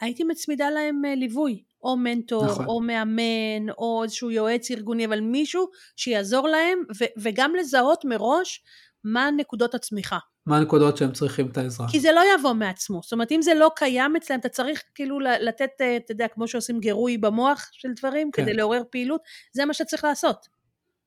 הייתי 0.00 0.24
מצמידה 0.24 0.70
להם 0.70 1.04
אה, 1.04 1.14
ליווי, 1.14 1.62
או 1.82 1.96
מנטור, 1.96 2.44
נכון. 2.44 2.66
או 2.66 2.80
מאמן, 2.80 3.70
או 3.78 4.00
איזשהו 4.04 4.30
יועץ 4.30 4.70
ארגוני, 4.70 5.06
אבל 5.06 5.20
מישהו 5.20 5.68
שיעזור 5.96 6.48
להם, 6.48 6.78
ו- 7.00 7.12
וגם 7.16 7.54
לזהות 7.54 8.04
מראש 8.04 8.62
מה 9.04 9.30
נקודות 9.36 9.74
הצמיחה. 9.74 10.18
מה 10.46 10.56
הנקודות 10.56 10.96
שהם 10.96 11.12
צריכים 11.12 11.46
את 11.46 11.58
העזרה. 11.58 11.86
כי 11.90 12.00
זה 12.00 12.12
לא 12.12 12.20
יבוא 12.34 12.52
מעצמו. 12.52 13.00
זאת 13.02 13.12
אומרת, 13.12 13.32
אם 13.32 13.42
זה 13.42 13.54
לא 13.54 13.70
קיים 13.76 14.16
אצלם, 14.16 14.38
אתה 14.38 14.48
צריך 14.48 14.82
כאילו 14.94 15.20
לתת, 15.20 15.70
אה, 15.80 15.96
אתה 15.96 16.12
יודע, 16.12 16.28
כמו 16.28 16.48
שעושים 16.48 16.80
גירוי 16.80 17.18
במוח 17.18 17.68
של 17.72 17.88
דברים, 17.92 18.30
כן. 18.30 18.42
כדי 18.42 18.54
לעורר 18.54 18.82
פעילות, 18.90 19.20
זה 19.52 19.64
מה 19.64 19.74
שצריך 19.74 20.04
לעשות. 20.04 20.46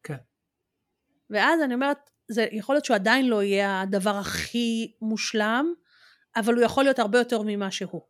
כן. 0.03 0.17
ואז 1.29 1.61
אני 1.61 1.73
אומרת, 1.73 1.97
זה 2.31 2.47
יכול 2.51 2.75
להיות 2.75 2.85
שהוא 2.85 2.95
עדיין 2.95 3.27
לא 3.27 3.43
יהיה 3.43 3.81
הדבר 3.81 4.15
הכי 4.15 4.91
מושלם, 5.01 5.73
אבל 6.35 6.53
הוא 6.53 6.63
יכול 6.63 6.83
להיות 6.83 6.99
הרבה 6.99 7.17
יותר 7.17 7.41
ממה 7.45 7.71
שהוא. 7.71 8.01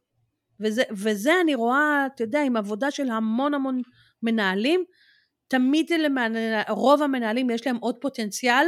וזה, 0.60 0.84
וזה 0.92 1.32
אני 1.44 1.56
רואה, 1.56 2.08
אתה 2.16 2.24
יודע, 2.24 2.44
עם 2.44 2.58
עבודה 2.58 2.92
של 2.92 3.10
המון 3.10 3.54
המון 3.54 3.82
מנהלים, 4.24 4.84
תמיד 5.48 5.92
למנהל, 6.00 6.64
רוב 6.70 7.02
המנהלים 7.02 7.50
יש 7.50 7.68
להם 7.68 7.78
עוד 7.78 7.96
פוטנציאל, 8.02 8.66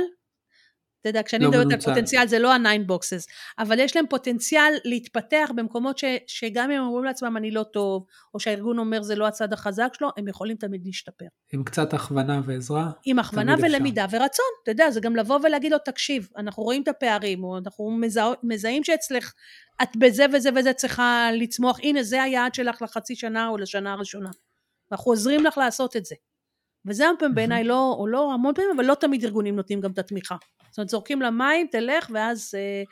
אתה 1.02 1.10
יודע, 1.10 1.24
כשאני 1.24 1.44
לא 1.44 1.50
מדברת 1.50 1.72
על. 1.72 1.80
פוטנציאל 1.80 2.28
זה 2.28 2.40
לא 2.40 2.54
ה-nine 2.54 2.92
boxes, 2.92 3.26
אבל 3.60 3.80
יש 3.80 3.96
להם 3.96 4.06
פוטנציאל 4.10 4.74
להתפתח 4.86 5.52
במקומות 5.56 5.98
ש, 5.98 6.06
שגם 6.28 6.72
אם 6.72 6.78
הם 6.78 6.84
אומרים 6.88 7.04
לעצמם 7.04 7.38
אני 7.38 7.52
לא 7.52 7.64
טוב, 7.64 8.06
או 8.34 8.40
שהארגון 8.40 8.80
אומר 8.80 9.02
זה 9.02 9.16
לא 9.16 9.28
הצד 9.28 9.54
החזק 9.54 9.90
שלו, 9.94 10.10
הם 10.18 10.28
יכולים 10.28 10.58
תמיד 10.58 10.82
להשתפר. 10.86 11.26
עם 11.54 11.64
קצת 11.64 11.94
הכוונה 11.94 12.42
ועזרה, 12.46 12.92
עם 13.06 13.20
הכוונה 13.20 13.54
תמיד 13.58 13.66
אפשר. 13.66 13.78
ולמידה 13.78 14.06
ורצון, 14.12 14.46
אתה 14.64 14.72
יודע, 14.72 14.92
זה 14.92 15.00
גם 15.00 15.16
לבוא 15.16 15.40
ולהגיד 15.44 15.72
לו, 15.72 15.78
תקשיב, 15.86 16.30
אנחנו 16.38 16.64
רואים 16.64 16.84
את 16.84 16.88
הפערים, 16.88 17.44
או 17.44 17.58
אנחנו 17.58 17.92
מזהה, 17.92 18.32
מזהים 18.44 18.84
שאצלך, 18.84 19.34
את 19.84 19.96
בזה 19.98 20.26
וזה 20.34 20.50
וזה 20.56 20.74
צריכה 20.74 21.30
לצמוח, 21.34 21.80
הנה 21.84 22.04
זה 22.04 22.24
היעד 22.24 22.54
שלך 22.54 22.82
לחצי 22.82 23.16
שנה 23.16 23.48
או 23.48 23.58
לשנה 23.58 23.94
הראשונה. 23.94 24.30
אנחנו 24.92 25.12
עוזרים 25.12 25.46
לך 25.46 25.58
לעשות 25.58 25.96
את 25.96 26.06
זה. 26.06 26.16
וזה 26.86 27.08
הרבה 27.08 27.20
פעמים 27.20 27.36
בעיניי 27.36 27.64
לא, 27.64 27.96
או 28.00 28.08
לא 28.08 28.34
המון 28.34 28.54
פעמים, 28.54 28.72
אבל 28.76 28.86
לא 28.86 28.96
תמיד 28.96 29.26
ארגונים 29.26 29.56
נותנים 29.56 29.82
גם 29.82 29.92
את 29.92 30.00
התמיכה. 30.00 30.36
זאת 30.70 30.78
אומרת, 30.78 30.90
זורקים 30.90 31.22
למים, 31.22 31.68
תלך, 31.72 32.10
ואז 32.14 32.52
אה, 32.56 32.84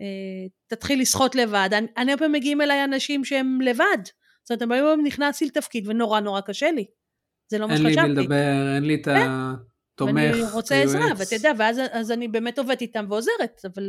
אה, 0.00 0.46
תתחיל 0.66 1.00
לשחות 1.00 1.34
לבד. 1.34 1.68
אני, 1.72 1.86
אני 1.96 2.12
הרבה 2.12 2.18
פעמים 2.24 2.32
מגיעים 2.32 2.60
אליי 2.60 2.84
אנשים 2.84 3.24
שהם 3.24 3.60
לבד. 3.60 3.98
זאת 4.42 4.50
אומרת, 4.50 4.62
הרבה 4.62 4.90
פעמים 4.90 5.06
נכנסתי 5.06 5.44
לתפקיד 5.44 5.88
ונורא 5.88 6.20
נורא 6.20 6.40
קשה 6.40 6.70
לי. 6.70 6.84
זה 7.50 7.58
לא 7.58 7.68
מה 7.68 7.74
אין 7.74 7.82
לי 7.82 7.92
שחשבתי. 7.92 8.08
מי 8.12 8.20
לדבר, 8.20 8.74
אין 8.74 8.84
לי 8.84 8.94
את 8.94 9.08
התומך, 9.08 10.12
ואני 10.14 10.42
רוצה 10.52 10.82
עזרה, 10.82 11.04
היועץ. 11.04 11.20
ואתה 11.20 11.34
יודע, 11.34 11.52
ואז 11.58 11.80
אז 11.92 12.10
אני 12.10 12.28
באמת 12.28 12.58
עובדת 12.58 12.80
איתם 12.80 13.06
ועוזרת, 13.08 13.60
אבל 13.74 13.82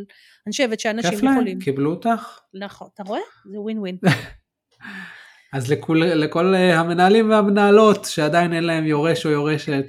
אני 0.47 0.51
חושבת 0.51 0.79
שאנשים 0.79 1.11
כיף 1.11 1.23
להם, 1.23 1.33
יכולים. 1.33 1.59
קיבלו 1.59 1.91
אותך. 1.91 2.39
נכון, 2.53 2.87
אתה 2.93 3.03
רואה? 3.03 3.19
זה 3.51 3.59
ווין 3.59 3.79
ווין. 3.79 3.97
אז 5.53 5.71
לכול, 5.71 6.03
לכל 6.05 6.55
אה, 6.55 6.79
המנהלים 6.79 7.29
והמנהלות 7.29 8.05
שעדיין 8.05 8.53
אין 8.53 8.63
להם 8.63 8.85
יורש 8.85 9.25
או 9.25 9.31
יורשת, 9.31 9.85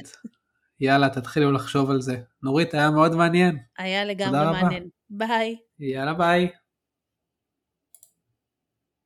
יאללה, 0.80 1.08
תתחילו 1.08 1.52
לחשוב 1.52 1.90
על 1.90 2.00
זה. 2.00 2.16
נורית, 2.42 2.74
היה 2.74 2.90
מאוד 2.90 3.14
מעניין. 3.14 3.58
היה 3.78 4.04
לגמרי. 4.04 4.62
מעניין. 4.62 4.88
ביי. 5.10 5.56
יאללה, 5.78 6.14
ביי. 6.14 6.48